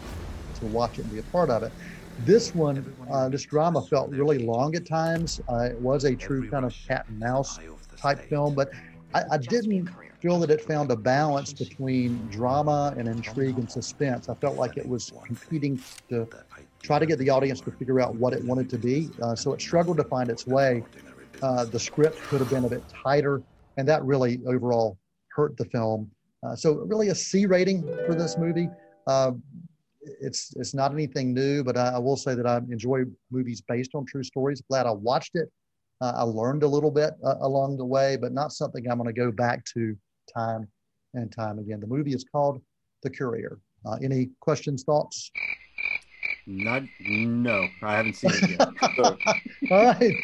to 0.55 0.65
watch 0.65 0.99
it 0.99 1.03
and 1.03 1.11
be 1.11 1.19
a 1.19 1.23
part 1.23 1.49
of 1.49 1.63
it. 1.63 1.71
This 2.17 2.53
one, 2.53 2.95
uh, 3.11 3.29
this 3.29 3.45
drama 3.45 3.81
felt 3.81 4.09
really 4.09 4.39
long 4.39 4.75
at 4.75 4.85
times. 4.87 5.39
Uh, 5.49 5.69
it 5.71 5.79
was 5.79 6.03
a 6.03 6.15
true 6.15 6.49
kind 6.49 6.65
of 6.65 6.75
cat 6.87 7.05
and 7.07 7.19
mouse 7.19 7.59
type 8.01 8.27
film, 8.29 8.55
but 8.55 8.69
I, 9.13 9.23
I 9.31 9.37
didn't 9.37 9.89
feel 10.21 10.39
that 10.39 10.51
it 10.51 10.61
found 10.61 10.91
a 10.91 10.95
balance 10.95 11.53
between 11.53 12.27
drama 12.29 12.93
and 12.97 13.07
intrigue 13.07 13.57
and 13.57 13.69
suspense. 13.71 14.29
I 14.29 14.35
felt 14.35 14.57
like 14.57 14.77
it 14.77 14.87
was 14.87 15.11
competing 15.25 15.81
to 16.09 16.27
try 16.81 16.99
to 16.99 17.05
get 17.05 17.19
the 17.19 17.29
audience 17.29 17.61
to 17.61 17.71
figure 17.71 17.99
out 17.99 18.15
what 18.15 18.33
it 18.33 18.43
wanted 18.43 18.69
to 18.69 18.77
be. 18.77 19.09
Uh, 19.21 19.35
so 19.35 19.53
it 19.53 19.61
struggled 19.61 19.97
to 19.97 20.03
find 20.05 20.29
its 20.29 20.45
way. 20.45 20.83
Uh, 21.41 21.65
the 21.65 21.79
script 21.79 22.21
could 22.29 22.41
have 22.41 22.49
been 22.49 22.65
a 22.65 22.69
bit 22.69 22.83
tighter, 23.03 23.41
and 23.79 23.87
that 23.87 24.03
really 24.03 24.41
overall 24.45 24.97
hurt 25.31 25.55
the 25.55 25.63
film. 25.65 26.11
Uh, 26.43 26.55
so 26.55 26.73
really 26.85 27.07
a 27.09 27.15
C 27.15 27.45
rating 27.45 27.81
for 28.05 28.13
this 28.13 28.37
movie. 28.37 28.69
Uh, 29.07 29.31
it's 30.21 30.53
it's 30.57 30.73
not 30.73 30.91
anything 30.91 31.33
new, 31.33 31.63
but 31.63 31.77
I, 31.77 31.91
I, 31.91 31.97
will 31.97 32.17
say 32.17 32.35
that 32.35 32.45
I 32.45 32.57
enjoy 32.57 33.03
movies 33.31 33.61
based 33.61 33.95
on 33.95 34.05
true 34.05 34.23
stories. 34.23 34.61
Glad 34.69 34.85
I 34.85 34.91
watched 34.91 35.35
it. 35.35 35.49
Uh, 36.01 36.13
I 36.15 36.23
learned 36.23 36.63
a 36.63 36.67
little 36.67 36.91
bit 36.91 37.13
uh, 37.25 37.35
along 37.41 37.77
the 37.77 37.85
way, 37.85 38.17
but 38.17 38.33
not 38.33 38.51
something 38.51 38.89
I'm 38.89 38.97
going 38.97 39.13
to 39.13 39.19
go 39.19 39.31
back 39.31 39.63
to 39.73 39.95
time 40.33 40.67
and 41.13 41.31
time 41.31 41.59
again. 41.59 41.79
The 41.79 41.87
movie 41.87 42.13
is 42.13 42.25
called 42.29 42.61
The 43.03 43.09
Courier. 43.09 43.59
Uh, 43.85 43.97
any 44.03 44.29
questions, 44.41 44.83
thoughts? 44.83 45.31
Not, 46.45 46.83
no, 46.99 47.67
I 47.81 47.95
haven't 47.97 48.15
seen 48.15 48.31
it 48.33 48.49
yet. 48.51 49.71
All 49.71 49.85
right. 49.85 50.15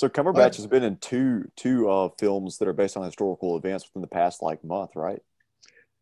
Yeah. 0.00 0.08
So 0.08 0.08
Cumberbatch 0.08 0.36
right. 0.36 0.56
has 0.56 0.66
been 0.66 0.82
in 0.82 0.96
two 0.96 1.50
two 1.56 1.90
uh, 1.90 2.08
films 2.18 2.58
that 2.58 2.68
are 2.68 2.72
based 2.72 2.96
on 2.96 3.04
historical 3.04 3.56
events 3.56 3.84
within 3.86 4.02
the 4.02 4.08
past 4.08 4.42
like 4.42 4.64
month, 4.64 4.96
right? 4.96 5.20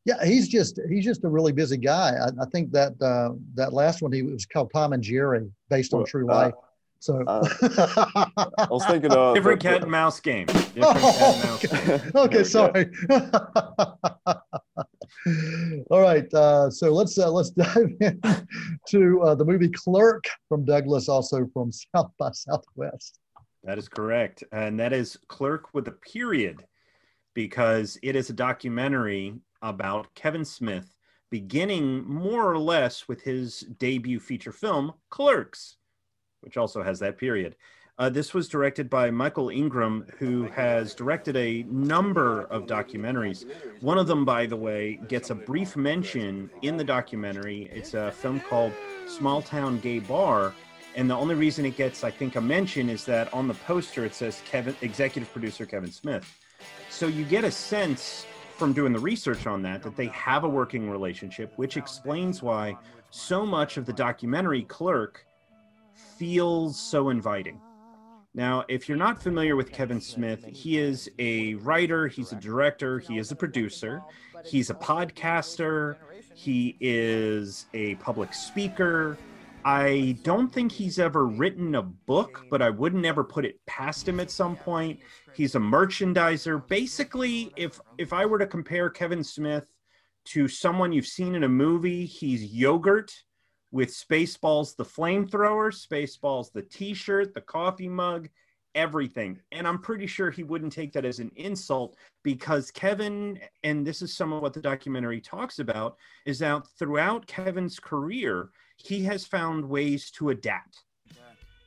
Yeah, 0.04 0.24
he's 0.24 0.48
just 0.48 0.80
he's 0.88 1.04
just 1.04 1.24
a 1.24 1.28
really 1.28 1.52
busy 1.52 1.76
guy. 1.76 2.12
I, 2.12 2.28
I 2.42 2.46
think 2.52 2.72
that 2.72 2.92
uh, 3.02 3.34
that 3.54 3.72
last 3.72 4.00
one 4.00 4.12
he 4.12 4.22
was 4.22 4.46
called 4.46 4.70
Tom 4.72 4.92
and 4.92 5.02
Jerry, 5.02 5.50
based 5.68 5.92
on 5.92 6.00
well, 6.00 6.06
true 6.06 6.30
uh, 6.30 6.34
life. 6.34 6.54
So 7.00 7.22
uh, 7.26 7.46
I 8.58 8.68
was 8.70 8.84
thinking 8.86 9.12
of 9.12 9.34
different 9.34 9.60
cat 9.60 9.82
and 9.82 9.90
mouse 9.90 10.20
game. 10.20 10.46
Different 10.74 10.98
oh, 11.02 11.60
okay. 11.64 12.00
okay, 12.14 12.44
sorry. 12.44 12.90
All 15.90 16.00
right, 16.00 16.32
uh, 16.34 16.70
so 16.70 16.92
let's 16.92 17.18
uh, 17.18 17.30
let's 17.30 17.50
dive 17.50 17.90
into 18.00 19.22
uh, 19.22 19.34
the 19.34 19.44
movie 19.44 19.70
Clerk 19.70 20.24
from 20.48 20.64
Douglas, 20.64 21.08
also 21.08 21.48
from 21.52 21.70
South 21.72 22.10
by 22.18 22.30
Southwest. 22.32 23.20
That 23.64 23.78
is 23.78 23.88
correct, 23.88 24.44
and 24.52 24.78
that 24.80 24.92
is 24.92 25.18
Clerk 25.28 25.74
with 25.74 25.88
a 25.88 25.92
period, 25.92 26.64
because 27.34 27.98
it 28.02 28.16
is 28.16 28.30
a 28.30 28.34
documentary 28.34 29.34
about 29.62 30.14
Kevin 30.14 30.44
Smith, 30.44 30.94
beginning 31.30 32.08
more 32.08 32.50
or 32.50 32.58
less 32.58 33.08
with 33.08 33.22
his 33.22 33.60
debut 33.60 34.20
feature 34.20 34.52
film 34.52 34.94
Clerks 35.10 35.78
which 36.40 36.56
also 36.56 36.82
has 36.82 36.98
that 37.00 37.18
period. 37.18 37.56
Uh, 37.98 38.08
this 38.08 38.32
was 38.32 38.48
directed 38.48 38.88
by 38.88 39.10
Michael 39.10 39.50
Ingram, 39.50 40.06
who 40.18 40.44
has 40.44 40.94
directed 40.94 41.36
a 41.36 41.64
number 41.64 42.42
of 42.42 42.66
documentaries. 42.66 43.44
One 43.80 43.98
of 43.98 44.06
them, 44.06 44.24
by 44.24 44.46
the 44.46 44.56
way, 44.56 45.00
gets 45.08 45.30
a 45.30 45.34
brief 45.34 45.76
mention 45.76 46.48
in 46.62 46.76
the 46.76 46.84
documentary. 46.84 47.68
It's 47.72 47.94
a 47.94 48.12
film 48.12 48.38
called 48.38 48.72
Small 49.08 49.42
Town 49.42 49.80
Gay 49.80 49.98
Bar. 49.98 50.54
And 50.98 51.08
the 51.08 51.14
only 51.14 51.36
reason 51.36 51.64
it 51.64 51.76
gets, 51.76 52.02
I 52.02 52.10
think, 52.10 52.34
a 52.34 52.40
mention 52.40 52.90
is 52.90 53.04
that 53.04 53.32
on 53.32 53.46
the 53.46 53.54
poster 53.54 54.04
it 54.04 54.16
says 54.16 54.42
Kevin, 54.44 54.74
executive 54.82 55.32
producer 55.32 55.64
Kevin 55.64 55.92
Smith. 55.92 56.28
So 56.90 57.06
you 57.06 57.24
get 57.24 57.44
a 57.44 57.52
sense 57.52 58.26
from 58.56 58.72
doing 58.72 58.92
the 58.92 58.98
research 58.98 59.46
on 59.46 59.62
that 59.62 59.80
that 59.84 59.96
they 59.96 60.08
have 60.08 60.42
a 60.42 60.48
working 60.48 60.90
relationship, 60.90 61.52
which 61.54 61.76
explains 61.76 62.42
why 62.42 62.76
so 63.10 63.46
much 63.46 63.76
of 63.76 63.86
the 63.86 63.92
documentary 63.92 64.64
Clerk 64.64 65.24
feels 66.18 66.76
so 66.76 67.10
inviting. 67.10 67.60
Now, 68.34 68.64
if 68.68 68.88
you're 68.88 68.98
not 68.98 69.22
familiar 69.22 69.54
with 69.54 69.70
Kevin 69.70 70.00
Smith, 70.00 70.44
he 70.46 70.78
is 70.78 71.08
a 71.20 71.54
writer, 71.54 72.08
he's 72.08 72.32
a 72.32 72.36
director, 72.36 72.98
he 72.98 73.18
is 73.18 73.30
a 73.30 73.36
producer, 73.36 74.02
he's 74.44 74.68
a 74.68 74.74
podcaster, 74.74 75.94
he 76.34 76.76
is 76.80 77.66
a 77.72 77.94
public 77.96 78.34
speaker. 78.34 79.16
I 79.64 80.16
don't 80.22 80.52
think 80.52 80.72
he's 80.72 80.98
ever 80.98 81.26
written 81.26 81.74
a 81.74 81.82
book, 81.82 82.44
but 82.50 82.62
I 82.62 82.70
wouldn't 82.70 83.04
ever 83.04 83.24
put 83.24 83.44
it 83.44 83.60
past 83.66 84.08
him 84.08 84.20
at 84.20 84.30
some 84.30 84.56
point. 84.56 85.00
He's 85.34 85.54
a 85.54 85.60
merchandiser. 85.60 86.66
Basically, 86.68 87.52
if 87.56 87.80
if 87.98 88.12
I 88.12 88.24
were 88.26 88.38
to 88.38 88.46
compare 88.46 88.88
Kevin 88.88 89.22
Smith 89.24 89.70
to 90.26 90.48
someone 90.48 90.92
you've 90.92 91.06
seen 91.06 91.34
in 91.34 91.44
a 91.44 91.48
movie, 91.48 92.06
he's 92.06 92.44
yogurt 92.44 93.12
with 93.70 93.90
Spaceballs 93.90 94.76
the 94.76 94.84
flamethrower, 94.84 95.72
Spaceballs 95.72 96.52
the 96.52 96.62
t-shirt, 96.62 97.34
the 97.34 97.40
coffee 97.40 97.88
mug, 97.88 98.28
everything. 98.74 99.38
And 99.52 99.66
I'm 99.66 99.80
pretty 99.80 100.06
sure 100.06 100.30
he 100.30 100.44
wouldn't 100.44 100.72
take 100.72 100.92
that 100.92 101.04
as 101.04 101.18
an 101.18 101.30
insult 101.36 101.96
because 102.22 102.70
Kevin, 102.70 103.40
and 103.64 103.86
this 103.86 104.02
is 104.02 104.14
some 104.14 104.32
of 104.32 104.42
what 104.42 104.52
the 104.52 104.60
documentary 104.60 105.20
talks 105.20 105.58
about, 105.58 105.96
is 106.26 106.38
that 106.38 106.66
throughout 106.78 107.26
Kevin's 107.26 107.78
career, 107.78 108.50
he 108.78 109.04
has 109.04 109.26
found 109.26 109.68
ways 109.68 110.10
to 110.12 110.30
adapt. 110.30 110.84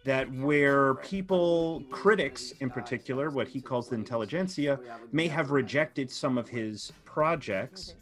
That 0.04 0.34
where 0.34 0.96
people, 0.96 1.84
critics 1.92 2.54
in 2.60 2.72
particular, 2.72 3.30
what 3.30 3.48
he 3.48 3.62
calls 3.62 3.88
the 3.88 3.96
intelligentsia, 3.96 4.80
may 5.12 5.28
have 5.28 5.52
rejected 5.52 6.10
some 6.10 6.40
of 6.40 6.50
his 6.50 6.92
projects, 7.06 7.94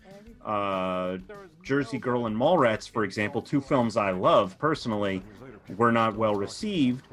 uh, 0.46 1.18
Jersey 1.62 1.98
Girl 1.98 2.26
and 2.26 2.36
Mallrats, 2.36 2.90
for 2.90 3.04
example, 3.04 3.42
two 3.42 3.60
films 3.60 3.98
I 3.98 4.12
love 4.12 4.58
personally, 4.58 5.24
were 5.76 5.92
not 5.92 6.16
well 6.16 6.36
received. 6.36 7.06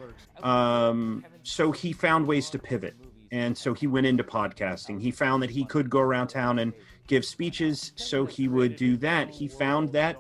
Um, 0.43 1.25
so 1.43 1.73
he 1.73 1.93
found 1.93 2.27
ways 2.27 2.49
to 2.51 2.59
pivot. 2.59 2.95
And 3.33 3.59
so 3.59 3.75
he 3.75 3.89
went 3.89 4.07
into 4.07 4.23
podcasting. 4.23 5.01
He 5.01 5.11
found 5.11 5.43
that 5.43 5.51
he 5.51 5.65
could 5.65 5.91
go 5.91 5.99
around 5.99 6.29
town 6.29 6.61
and 6.61 6.73
give 7.09 7.25
speeches. 7.25 7.93
So 7.97 8.25
he 8.25 8.47
would 8.47 8.77
do 8.77 8.97
that. 8.99 9.31
He 9.31 9.49
found 9.49 9.91
that 9.93 10.17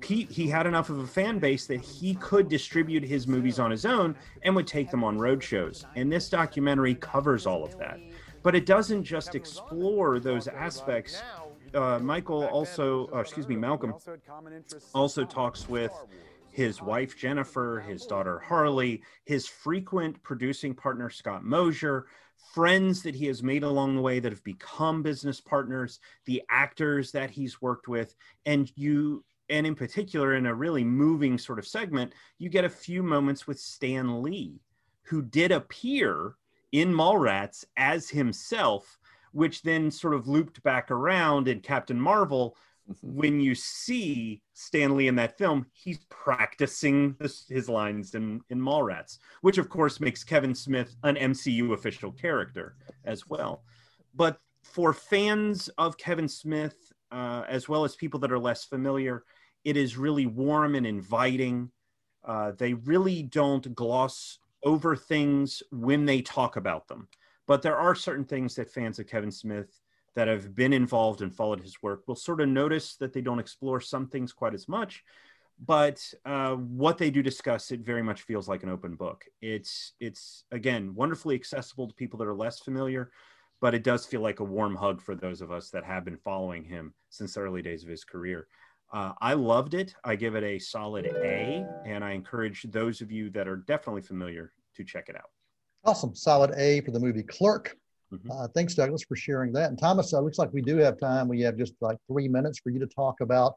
Pete, 0.00 0.30
he 0.30 0.48
had 0.48 0.66
enough 0.66 0.90
of 0.90 0.98
a 0.98 1.06
fan 1.06 1.38
base 1.38 1.66
that 1.66 1.80
he 1.80 2.14
could 2.14 2.48
distribute 2.48 3.02
his 3.02 3.26
movies 3.26 3.58
on 3.58 3.70
his 3.70 3.84
own 3.84 4.16
and 4.42 4.54
would 4.54 4.66
take 4.66 4.90
them 4.90 5.04
on 5.04 5.18
road 5.18 5.42
shows. 5.42 5.84
And 5.96 6.12
this 6.12 6.28
documentary 6.28 6.94
covers 6.94 7.46
all 7.46 7.64
of 7.64 7.78
that. 7.78 7.98
But 8.42 8.54
it 8.54 8.66
doesn't 8.66 9.04
just 9.04 9.34
explore 9.34 10.20
those 10.20 10.46
aspects 10.46 11.20
uh, 11.74 11.98
Michael 11.98 12.46
also, 12.46 13.08
uh, 13.12 13.18
excuse 13.18 13.48
me, 13.48 13.56
Malcolm 13.56 13.94
also 14.94 15.24
talks 15.24 15.68
with 15.68 15.92
his 16.50 16.82
wife 16.82 17.16
Jennifer, 17.16 17.84
his 17.86 18.06
daughter 18.06 18.38
Harley, 18.38 19.02
his 19.24 19.46
frequent 19.46 20.22
producing 20.22 20.74
partner 20.74 21.10
Scott 21.10 21.44
Mosier, 21.44 22.06
friends 22.54 23.02
that 23.02 23.14
he 23.14 23.26
has 23.26 23.42
made 23.42 23.62
along 23.62 23.94
the 23.94 24.02
way 24.02 24.18
that 24.18 24.32
have 24.32 24.42
become 24.44 25.02
business 25.02 25.40
partners, 25.40 26.00
the 26.24 26.42
actors 26.50 27.12
that 27.12 27.30
he's 27.30 27.60
worked 27.60 27.88
with, 27.88 28.14
and 28.46 28.72
you 28.74 29.24
and 29.50 29.66
in 29.66 29.74
particular 29.74 30.34
in 30.34 30.46
a 30.46 30.54
really 30.54 30.84
moving 30.84 31.38
sort 31.38 31.58
of 31.58 31.66
segment, 31.66 32.12
you 32.38 32.48
get 32.48 32.64
a 32.64 32.68
few 32.68 33.02
moments 33.02 33.46
with 33.46 33.58
Stan 33.58 34.22
Lee, 34.22 34.60
who 35.02 35.22
did 35.22 35.52
appear 35.52 36.36
in 36.72 36.92
Mallrats 36.92 37.64
as 37.76 38.10
himself 38.10 38.98
which 39.32 39.62
then 39.62 39.90
sort 39.90 40.14
of 40.14 40.28
looped 40.28 40.62
back 40.62 40.90
around 40.90 41.48
in 41.48 41.60
Captain 41.60 42.00
Marvel. 42.00 42.56
When 43.02 43.40
you 43.40 43.54
see 43.54 44.42
Stan 44.54 44.96
Lee 44.96 45.08
in 45.08 45.16
that 45.16 45.36
film, 45.36 45.66
he's 45.72 45.98
practicing 46.08 47.14
this, 47.18 47.46
his 47.46 47.68
lines 47.68 48.14
in, 48.14 48.40
in 48.48 48.58
Mallrats, 48.58 49.18
which 49.42 49.58
of 49.58 49.68
course 49.68 50.00
makes 50.00 50.24
Kevin 50.24 50.54
Smith 50.54 50.94
an 51.02 51.16
MCU 51.16 51.74
official 51.74 52.12
character 52.12 52.76
as 53.04 53.28
well. 53.28 53.62
But 54.14 54.38
for 54.62 54.94
fans 54.94 55.68
of 55.76 55.98
Kevin 55.98 56.28
Smith, 56.28 56.92
uh, 57.12 57.44
as 57.48 57.68
well 57.68 57.84
as 57.84 57.94
people 57.94 58.20
that 58.20 58.32
are 58.32 58.38
less 58.38 58.64
familiar, 58.64 59.24
it 59.64 59.76
is 59.76 59.96
really 59.96 60.26
warm 60.26 60.74
and 60.74 60.86
inviting. 60.86 61.70
Uh, 62.24 62.52
they 62.56 62.74
really 62.74 63.22
don't 63.22 63.74
gloss 63.74 64.38
over 64.62 64.96
things 64.96 65.62
when 65.70 66.04
they 66.04 66.20
talk 66.20 66.56
about 66.56 66.88
them. 66.88 67.08
But 67.46 67.62
there 67.62 67.76
are 67.76 67.94
certain 67.94 68.24
things 68.24 68.54
that 68.56 68.70
fans 68.70 68.98
of 68.98 69.06
Kevin 69.06 69.30
Smith 69.30 69.80
that 70.14 70.28
have 70.28 70.54
been 70.54 70.72
involved 70.72 71.22
and 71.22 71.34
followed 71.34 71.60
his 71.60 71.82
work 71.82 72.02
will 72.06 72.16
sort 72.16 72.40
of 72.40 72.48
notice 72.48 72.96
that 72.96 73.12
they 73.12 73.20
don't 73.20 73.38
explore 73.38 73.80
some 73.80 74.08
things 74.08 74.32
quite 74.32 74.54
as 74.54 74.68
much. 74.68 75.04
But 75.64 76.00
uh, 76.24 76.54
what 76.54 76.98
they 76.98 77.10
do 77.10 77.22
discuss, 77.22 77.70
it 77.70 77.80
very 77.80 78.02
much 78.02 78.22
feels 78.22 78.48
like 78.48 78.62
an 78.62 78.68
open 78.68 78.94
book. 78.94 79.24
It's 79.40 79.94
it's 79.98 80.44
again 80.52 80.94
wonderfully 80.94 81.34
accessible 81.34 81.88
to 81.88 81.94
people 81.94 82.18
that 82.18 82.28
are 82.28 82.34
less 82.34 82.60
familiar, 82.60 83.10
but 83.60 83.74
it 83.74 83.82
does 83.82 84.06
feel 84.06 84.20
like 84.20 84.40
a 84.40 84.44
warm 84.44 84.76
hug 84.76 85.00
for 85.00 85.14
those 85.16 85.40
of 85.40 85.50
us 85.50 85.70
that 85.70 85.84
have 85.84 86.04
been 86.04 86.16
following 86.16 86.64
him 86.64 86.94
since 87.10 87.34
the 87.34 87.40
early 87.40 87.62
days 87.62 87.82
of 87.82 87.88
his 87.88 88.04
career. 88.04 88.46
Uh, 88.92 89.12
I 89.20 89.34
loved 89.34 89.74
it. 89.74 89.94
I 90.04 90.16
give 90.16 90.34
it 90.34 90.44
a 90.44 90.58
solid 90.58 91.06
A, 91.06 91.66
and 91.84 92.02
I 92.02 92.12
encourage 92.12 92.62
those 92.70 93.00
of 93.00 93.12
you 93.12 93.30
that 93.30 93.46
are 93.46 93.56
definitely 93.56 94.02
familiar 94.02 94.52
to 94.76 94.84
check 94.84 95.08
it 95.08 95.16
out. 95.16 95.30
Awesome. 95.84 96.14
Solid 96.14 96.52
A 96.56 96.80
for 96.80 96.90
the 96.90 97.00
movie 97.00 97.22
Clerk. 97.22 97.76
Mm-hmm. 98.12 98.30
Uh, 98.30 98.48
thanks, 98.48 98.74
Douglas, 98.74 99.02
for 99.02 99.16
sharing 99.16 99.52
that. 99.52 99.68
And 99.68 99.78
Thomas, 99.78 100.14
uh, 100.14 100.20
looks 100.20 100.38
like 100.38 100.52
we 100.52 100.62
do 100.62 100.78
have 100.78 100.98
time. 100.98 101.28
We 101.28 101.40
have 101.42 101.56
just 101.56 101.74
like 101.80 101.98
three 102.06 102.28
minutes 102.28 102.58
for 102.58 102.70
you 102.70 102.78
to 102.78 102.86
talk 102.86 103.20
about 103.20 103.54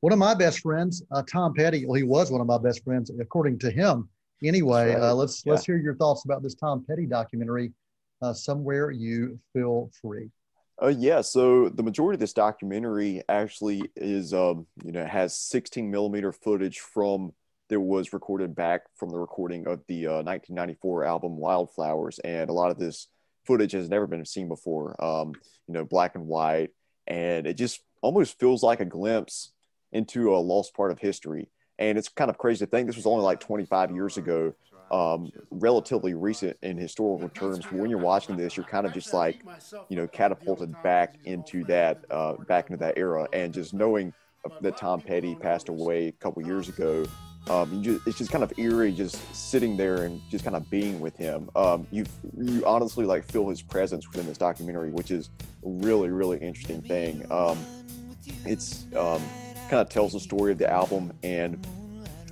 one 0.00 0.12
of 0.12 0.18
my 0.18 0.34
best 0.34 0.60
friends, 0.60 1.02
uh, 1.12 1.22
Tom 1.30 1.52
Petty. 1.54 1.84
Well, 1.84 1.96
he 1.96 2.02
was 2.02 2.30
one 2.30 2.40
of 2.40 2.46
my 2.46 2.58
best 2.58 2.82
friends, 2.82 3.10
according 3.20 3.58
to 3.60 3.70
him. 3.70 4.08
Anyway, 4.42 4.94
right. 4.94 5.02
Uh, 5.02 5.14
let's 5.14 5.44
yeah. 5.44 5.52
let's 5.52 5.66
hear 5.66 5.76
your 5.76 5.94
thoughts 5.96 6.24
about 6.24 6.42
this 6.42 6.54
Tom 6.54 6.84
Petty 6.88 7.04
documentary. 7.04 7.72
Uh, 8.22 8.32
somewhere 8.32 8.90
you 8.90 9.38
feel 9.52 9.90
free. 10.00 10.30
Uh, 10.82 10.88
yeah, 10.88 11.20
so 11.20 11.68
the 11.68 11.82
majority 11.82 12.16
of 12.16 12.20
this 12.20 12.32
documentary 12.32 13.22
actually 13.28 13.82
is, 13.96 14.32
um, 14.32 14.66
you 14.82 14.92
know, 14.92 15.04
has 15.04 15.36
16 15.36 15.90
millimeter 15.90 16.32
footage 16.32 16.78
from 16.80 17.32
that 17.68 17.80
was 17.80 18.12
recorded 18.12 18.54
back 18.54 18.82
from 18.96 19.10
the 19.10 19.18
recording 19.18 19.66
of 19.66 19.82
the 19.88 20.06
uh, 20.06 20.22
1994 20.22 21.04
album 21.04 21.36
Wildflowers, 21.36 22.18
and 22.20 22.48
a 22.48 22.52
lot 22.52 22.70
of 22.70 22.78
this 22.78 23.08
footage 23.44 23.72
has 23.72 23.90
never 23.90 24.06
been 24.06 24.24
seen 24.24 24.48
before. 24.48 25.02
Um, 25.02 25.34
you 25.66 25.74
know, 25.74 25.84
black 25.84 26.14
and 26.14 26.26
white, 26.26 26.70
and 27.06 27.46
it 27.46 27.54
just 27.54 27.82
almost 28.00 28.38
feels 28.38 28.62
like 28.62 28.80
a 28.80 28.84
glimpse 28.86 29.52
into 29.92 30.34
a 30.34 30.38
lost 30.38 30.74
part 30.74 30.90
of 30.90 30.98
history. 30.98 31.48
And 31.78 31.96
it's 31.96 32.08
kind 32.08 32.30
of 32.30 32.38
crazy 32.38 32.64
to 32.64 32.70
think 32.70 32.86
this 32.86 32.96
was 32.96 33.06
only 33.06 33.24
like 33.24 33.40
25 33.40 33.92
years 33.92 34.16
ago, 34.16 34.54
um, 34.90 35.30
relatively 35.50 36.14
recent 36.14 36.56
in 36.62 36.76
historical 36.76 37.28
terms. 37.28 37.70
When 37.70 37.90
you're 37.90 37.98
watching 37.98 38.36
this, 38.36 38.56
you're 38.56 38.66
kind 38.66 38.86
of 38.86 38.92
just 38.92 39.12
like, 39.12 39.42
you 39.88 39.96
know, 39.96 40.06
catapulted 40.06 40.74
back 40.82 41.16
into 41.24 41.64
that, 41.64 42.04
uh, 42.10 42.34
back 42.48 42.70
into 42.70 42.78
that 42.78 42.96
era, 42.96 43.28
and 43.32 43.52
just 43.52 43.74
knowing 43.74 44.12
that 44.62 44.76
Tom 44.76 45.00
Petty 45.00 45.34
passed 45.34 45.68
away 45.68 46.08
a 46.08 46.12
couple 46.12 46.42
years 46.42 46.68
ago 46.68 47.04
um, 47.48 47.82
just, 47.82 48.06
it's 48.06 48.18
just 48.18 48.30
kind 48.30 48.44
of 48.44 48.52
eerie, 48.58 48.92
just 48.92 49.34
sitting 49.34 49.76
there 49.76 50.04
and 50.04 50.20
just 50.30 50.44
kind 50.44 50.54
of 50.54 50.68
being 50.70 51.00
with 51.00 51.16
him. 51.16 51.50
Um, 51.56 51.86
you 51.90 52.04
you 52.36 52.64
honestly 52.66 53.06
like 53.06 53.24
feel 53.24 53.48
his 53.48 53.62
presence 53.62 54.06
within 54.08 54.26
this 54.26 54.38
documentary, 54.38 54.90
which 54.90 55.10
is 55.10 55.30
a 55.64 55.68
really 55.68 56.10
really 56.10 56.38
interesting 56.38 56.82
thing. 56.82 57.26
Um, 57.30 57.58
it's 58.44 58.84
um, 58.96 59.22
kind 59.68 59.80
of 59.80 59.88
tells 59.88 60.12
the 60.12 60.20
story 60.20 60.52
of 60.52 60.58
the 60.58 60.70
album 60.70 61.12
and 61.22 61.66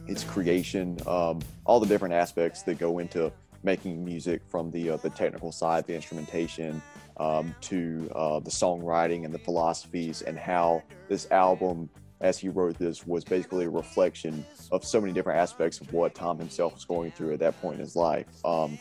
its 0.09 0.25
creation, 0.25 0.99
um, 1.07 1.41
all 1.65 1.79
the 1.79 1.87
different 1.87 2.15
aspects 2.15 2.63
that 2.63 2.79
go 2.79 2.99
into 2.99 3.31
making 3.63 4.05
music, 4.05 4.43
from 4.49 4.71
the 4.71 4.91
uh, 4.91 4.97
the 4.97 5.11
technical 5.11 5.53
side, 5.53 5.87
the 5.87 5.95
instrumentation, 5.95 6.83
um, 7.19 7.55
to 7.61 8.11
uh, 8.15 8.41
the 8.41 8.51
songwriting 8.51 9.25
and 9.25 9.33
the 9.33 9.39
philosophies, 9.39 10.23
and 10.23 10.39
how 10.39 10.83
this 11.09 11.31
album 11.31 11.89
as 12.21 12.39
he 12.39 12.49
wrote 12.49 12.77
this 12.79 13.07
was 13.07 13.25
basically 13.25 13.65
a 13.65 13.71
reflection 13.71 14.45
of 14.73 14.85
so 14.85 15.01
many 15.01 15.13
different 15.13 15.39
aspects 15.39 15.81
of 15.81 15.93
what 15.93 16.15
Tom 16.15 16.39
himself 16.39 16.75
was 16.75 16.85
going 16.85 17.13
through 17.13 17.33
at 17.33 17.39
that 17.39 17.61
point 17.61 17.75
in 17.75 17.81
his 17.81 17.95
life. 17.95 18.27
Um, 18.45 18.79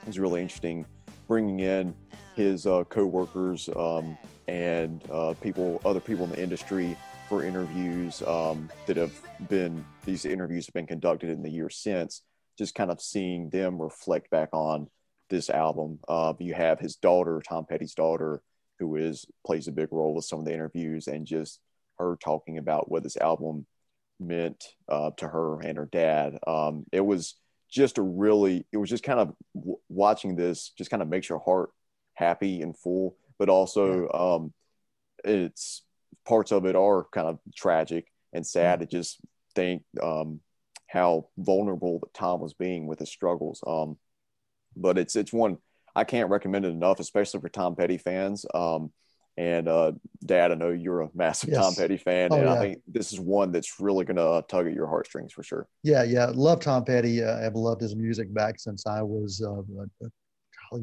it 0.00 0.06
was 0.06 0.18
really 0.18 0.40
interesting 0.40 0.86
bringing 1.28 1.60
in 1.60 1.94
his 2.36 2.66
uh, 2.66 2.84
co-workers 2.84 3.68
um, 3.76 4.16
and 4.48 5.02
uh, 5.10 5.34
people, 5.40 5.80
other 5.84 6.00
people 6.00 6.24
in 6.24 6.30
the 6.30 6.42
industry 6.42 6.96
for 7.28 7.44
interviews 7.44 8.22
um, 8.22 8.70
that 8.86 8.96
have 8.96 9.12
been 9.48 9.84
these 10.04 10.24
interviews 10.24 10.66
have 10.66 10.74
been 10.74 10.86
conducted 10.86 11.30
in 11.30 11.42
the 11.42 11.50
years 11.50 11.76
since. 11.76 12.22
Just 12.56 12.74
kind 12.74 12.90
of 12.90 13.00
seeing 13.00 13.50
them 13.50 13.80
reflect 13.80 14.30
back 14.30 14.50
on 14.52 14.88
this 15.30 15.50
album. 15.50 15.98
Uh, 16.06 16.34
you 16.38 16.54
have 16.54 16.78
his 16.78 16.96
daughter, 16.96 17.42
Tom 17.46 17.66
Petty's 17.66 17.94
daughter, 17.94 18.42
who 18.78 18.96
is 18.96 19.26
plays 19.46 19.68
a 19.68 19.72
big 19.72 19.88
role 19.90 20.14
with 20.14 20.24
some 20.24 20.38
of 20.38 20.44
the 20.44 20.52
interviews 20.52 21.06
and 21.06 21.26
just 21.26 21.60
her 21.98 22.16
talking 22.22 22.58
about 22.58 22.90
what 22.90 23.02
this 23.02 23.16
album 23.16 23.66
meant 24.20 24.64
uh, 24.88 25.10
to 25.16 25.28
her 25.28 25.60
and 25.60 25.76
her 25.76 25.88
dad. 25.90 26.38
Um, 26.46 26.84
it 26.92 27.00
was 27.00 27.34
just 27.70 27.98
a 27.98 28.02
really, 28.02 28.66
it 28.72 28.76
was 28.76 28.90
just 28.90 29.04
kind 29.04 29.18
of 29.18 29.34
w- 29.54 29.78
watching 29.88 30.36
this 30.36 30.72
just 30.76 30.90
kind 30.90 31.02
of 31.02 31.08
makes 31.08 31.28
your 31.28 31.40
heart 31.40 31.70
happy 32.14 32.62
and 32.62 32.76
full, 32.76 33.16
but 33.38 33.48
also 33.48 34.08
um, 34.10 34.52
it's 35.24 35.82
parts 36.26 36.52
of 36.52 36.66
it 36.66 36.76
are 36.76 37.06
kind 37.12 37.28
of 37.28 37.38
tragic 37.54 38.06
and 38.32 38.46
sad 38.46 38.80
to 38.80 38.86
just 38.86 39.18
think 39.54 39.82
um, 40.02 40.40
how 40.88 41.28
vulnerable 41.38 42.00
that 42.00 42.14
Tom 42.14 42.40
was 42.40 42.54
being 42.54 42.86
with 42.86 42.98
his 42.98 43.10
struggles. 43.10 43.62
Um, 43.66 43.96
but 44.76 44.98
it's 44.98 45.16
it's 45.16 45.32
one 45.32 45.58
I 45.94 46.04
can't 46.04 46.30
recommend 46.30 46.64
it 46.64 46.68
enough, 46.68 47.00
especially 47.00 47.40
for 47.40 47.48
Tom 47.48 47.76
Petty 47.76 47.98
fans. 47.98 48.44
Um, 48.54 48.92
and 49.36 49.66
uh, 49.66 49.92
Dad, 50.24 50.52
I 50.52 50.54
know 50.54 50.70
you're 50.70 51.02
a 51.02 51.10
massive 51.14 51.50
yes. 51.50 51.60
Tom 51.60 51.74
Petty 51.74 51.96
fan, 51.96 52.28
oh, 52.30 52.36
and 52.36 52.44
yeah. 52.44 52.54
I 52.54 52.58
think 52.58 52.82
this 52.86 53.12
is 53.12 53.18
one 53.18 53.50
that's 53.50 53.80
really 53.80 54.04
going 54.04 54.16
to 54.16 54.44
tug 54.48 54.68
at 54.68 54.74
your 54.74 54.86
heartstrings 54.86 55.32
for 55.32 55.42
sure. 55.42 55.66
Yeah, 55.82 56.04
yeah, 56.04 56.30
love 56.32 56.60
Tom 56.60 56.84
Petty. 56.84 57.22
Uh, 57.22 57.44
I've 57.44 57.56
loved 57.56 57.80
his 57.80 57.96
music 57.96 58.32
back 58.32 58.60
since 58.60 58.86
I 58.86 59.02
was 59.02 59.42
uh, 59.42 59.62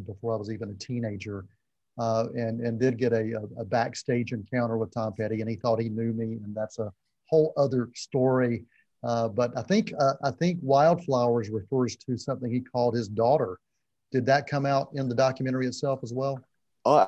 before 0.05 0.33
I 0.33 0.37
was 0.37 0.51
even 0.51 0.69
a 0.69 0.73
teenager, 0.73 1.45
uh, 2.01 2.25
and 2.33 2.61
and 2.61 2.79
did 2.79 2.97
get 2.97 3.13
a, 3.13 3.47
a, 3.59 3.63
backstage 3.63 4.33
encounter 4.33 4.75
with 4.75 4.91
Tom 4.91 5.13
Petty, 5.13 5.41
and 5.41 5.49
he 5.49 5.55
thought 5.55 5.79
he 5.79 5.87
knew 5.87 6.13
me, 6.13 6.39
and 6.43 6.55
that's 6.55 6.79
a 6.79 6.91
whole 7.29 7.53
other 7.57 7.89
story. 7.93 8.65
Uh, 9.03 9.27
but 9.27 9.55
I 9.55 9.61
think 9.61 9.93
uh, 9.99 10.13
I 10.23 10.31
think 10.31 10.57
Wildflowers 10.63 11.51
refers 11.51 11.95
to 11.97 12.17
something 12.17 12.51
he 12.51 12.61
called 12.61 12.95
his 12.95 13.07
daughter. 13.07 13.59
Did 14.11 14.25
that 14.25 14.47
come 14.47 14.65
out 14.65 14.89
in 14.95 15.09
the 15.09 15.15
documentary 15.15 15.67
itself 15.67 15.99
as 16.01 16.11
well? 16.11 16.43
Uh, 16.85 17.05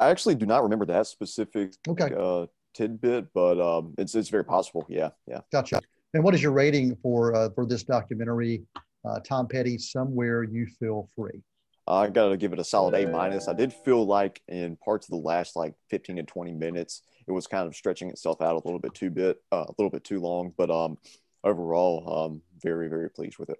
I 0.00 0.10
actually 0.10 0.34
do 0.34 0.46
not 0.46 0.64
remember 0.64 0.86
that 0.86 1.06
specific 1.06 1.74
okay. 1.86 2.12
uh, 2.18 2.46
tidbit, 2.74 3.32
but 3.32 3.60
um, 3.60 3.94
it's 3.96 4.16
it's 4.16 4.28
very 4.28 4.44
possible. 4.44 4.84
Yeah, 4.88 5.10
yeah. 5.28 5.42
Gotcha. 5.52 5.80
And 6.14 6.24
what 6.24 6.34
is 6.34 6.42
your 6.42 6.52
rating 6.52 6.96
for 6.96 7.32
uh, 7.32 7.50
for 7.50 7.64
this 7.64 7.84
documentary, 7.84 8.64
uh, 9.04 9.20
Tom 9.20 9.46
Petty? 9.46 9.78
Somewhere 9.78 10.42
you 10.42 10.66
feel 10.80 11.08
free. 11.14 11.44
I 11.86 12.08
got 12.08 12.30
to 12.30 12.36
give 12.36 12.52
it 12.52 12.58
a 12.58 12.64
solid 12.64 12.94
A 12.94 13.10
minus. 13.10 13.46
I 13.46 13.52
did 13.52 13.72
feel 13.72 14.06
like 14.06 14.40
in 14.48 14.76
parts 14.76 15.06
of 15.06 15.10
the 15.10 15.16
last 15.16 15.54
like 15.54 15.74
15 15.90 16.16
to 16.16 16.22
20 16.22 16.52
minutes, 16.52 17.02
it 17.26 17.32
was 17.32 17.46
kind 17.46 17.66
of 17.66 17.74
stretching 17.74 18.08
itself 18.08 18.40
out 18.40 18.54
a 18.54 18.64
little 18.64 18.78
bit 18.78 18.94
too 18.94 19.10
bit, 19.10 19.42
uh, 19.52 19.66
a 19.68 19.74
little 19.78 19.90
bit 19.90 20.04
too 20.04 20.20
long. 20.20 20.52
But 20.56 20.70
um, 20.70 20.96
overall, 21.42 22.26
um, 22.26 22.42
very 22.62 22.88
very 22.88 23.10
pleased 23.10 23.38
with 23.38 23.50
it. 23.50 23.58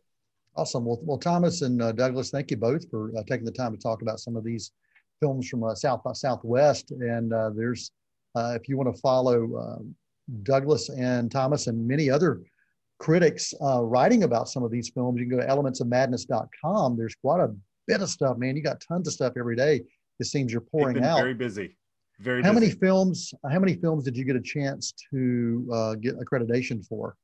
Awesome. 0.56 0.84
Well, 0.84 1.00
well, 1.02 1.18
Thomas 1.18 1.62
and 1.62 1.82
uh, 1.82 1.92
Douglas, 1.92 2.30
thank 2.30 2.50
you 2.50 2.56
both 2.56 2.88
for 2.88 3.10
uh, 3.18 3.22
taking 3.28 3.44
the 3.44 3.52
time 3.52 3.72
to 3.72 3.78
talk 3.78 4.02
about 4.02 4.20
some 4.20 4.37
of 4.37 4.44
these 4.44 4.70
films 5.20 5.48
from 5.48 5.64
uh, 5.64 5.74
South 5.74 6.02
by 6.04 6.12
Southwest. 6.12 6.92
And 6.92 7.32
uh, 7.32 7.50
there's, 7.50 7.90
uh, 8.37 8.56
if 8.60 8.68
you 8.68 8.76
want 8.76 8.94
to 8.94 9.00
follow 9.00 9.56
uh, 9.56 9.82
Douglas 10.44 10.90
and 10.90 11.30
Thomas 11.30 11.66
and 11.66 11.87
many 11.87 12.08
other 12.08 12.42
critics 12.98 13.52
writing 13.60 14.22
about 14.22 14.48
some 14.48 14.62
of 14.62 14.70
these 14.70 14.88
films, 14.90 15.20
you 15.20 15.28
can 15.28 15.38
go 15.38 15.44
to 15.44 15.48
elementsofmadness.com. 15.48 16.96
There's 16.96 17.16
quite 17.16 17.40
a 17.40 17.52
bit 17.86 18.00
of 18.00 18.08
stuff, 18.08 18.36
man. 18.38 18.56
You 18.56 18.62
got 18.62 18.80
tons 18.80 19.08
of 19.08 19.14
stuff 19.14 19.34
every 19.38 19.56
day. 19.56 19.82
It 20.20 20.26
seems 20.26 20.52
you're 20.52 20.60
pouring 20.60 21.02
out. 21.02 21.18
Very 21.18 21.34
busy. 21.34 21.76
Very. 22.20 22.42
How 22.42 22.52
busy. 22.52 22.66
many 22.66 22.72
films? 22.78 23.34
How 23.50 23.58
many 23.58 23.74
films 23.74 24.04
did 24.04 24.16
you 24.16 24.24
get 24.24 24.36
a 24.36 24.40
chance 24.40 24.92
to 25.10 25.96
get 26.00 26.18
accreditation 26.18 26.86
for? 26.86 27.16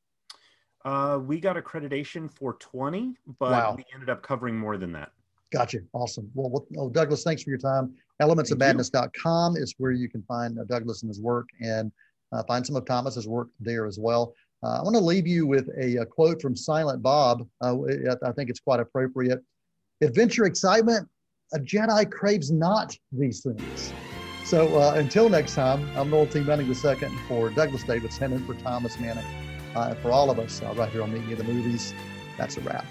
Uh, 0.85 1.19
we 1.23 1.41
got 1.41 1.57
accreditation 1.57 2.33
for 2.33 2.55
20, 2.55 3.15
but 3.39 3.51
wow. 3.51 3.75
we 3.77 3.85
ended 3.95 4.09
up 4.09 4.23
covering 4.23 4.57
more 4.57 4.79
than 4.79 4.93
that. 4.93 5.13
Gotcha. 5.53 5.81
Awesome. 5.93 6.31
Well, 6.35 6.51
well 6.51 6.67
oh, 6.79 6.89
Douglas, 6.89 7.23
thanks 7.23 7.43
for 7.43 7.51
your 7.51 7.59
time. 7.59 7.95
Elementsofmadness.com 8.23 9.57
is 9.57 9.75
where 9.79 9.91
you 9.91 10.09
can 10.09 10.23
find 10.23 10.59
uh, 10.59 10.65
Douglas 10.65 11.03
and 11.03 11.09
his 11.09 11.21
work 11.21 11.49
and 11.61 11.91
uh, 12.33 12.43
find 12.45 12.67
some 12.67 12.77
of 12.77 12.85
Thomas's 12.87 13.27
work 13.27 13.49
there 13.59 13.87
as 13.87 13.99
well. 13.99 14.35
Uh, 14.63 14.79
I 14.79 14.83
want 14.83 14.95
to 14.95 15.01
leave 15.01 15.27
you 15.27 15.47
with 15.47 15.69
a, 15.81 15.97
a 15.97 16.07
quote 16.07 16.41
from 16.41 16.55
Silent 16.55 17.03
Bob. 17.03 17.47
Uh, 17.61 17.77
I 18.25 18.33
think 18.33 18.51
it's 18.51 18.61
quite 18.61 18.79
appropriate. 18.81 19.41
Adventure 20.03 20.47
excitement, 20.47 21.07
a 21.53 21.59
Jedi 21.59 22.11
craves 22.11 22.51
not 22.51 22.97
these 23.13 23.43
things. 23.43 23.93
So 24.45 24.81
uh, 24.81 24.95
until 24.97 25.29
next 25.29 25.55
time, 25.55 25.87
I'm 25.95 26.09
Noel 26.09 26.27
T. 26.27 26.41
Manning 26.41 26.67
II 26.67 27.09
for 27.29 27.51
Douglas 27.51 27.85
Davidson 27.85 28.33
and 28.33 28.47
for 28.47 28.55
Thomas 28.55 28.99
Manning. 28.99 29.27
Uh, 29.75 29.95
for 29.97 30.11
all 30.11 30.31
of 30.31 30.39
us 30.39 30.63
right 30.63 30.91
here 30.91 31.03
on 31.03 31.13
Meet 31.13 31.27
Me 31.27 31.35
the 31.35 31.45
Movies, 31.45 31.93
that's 32.39 32.57
a 32.57 32.63
wrap. 32.63 32.87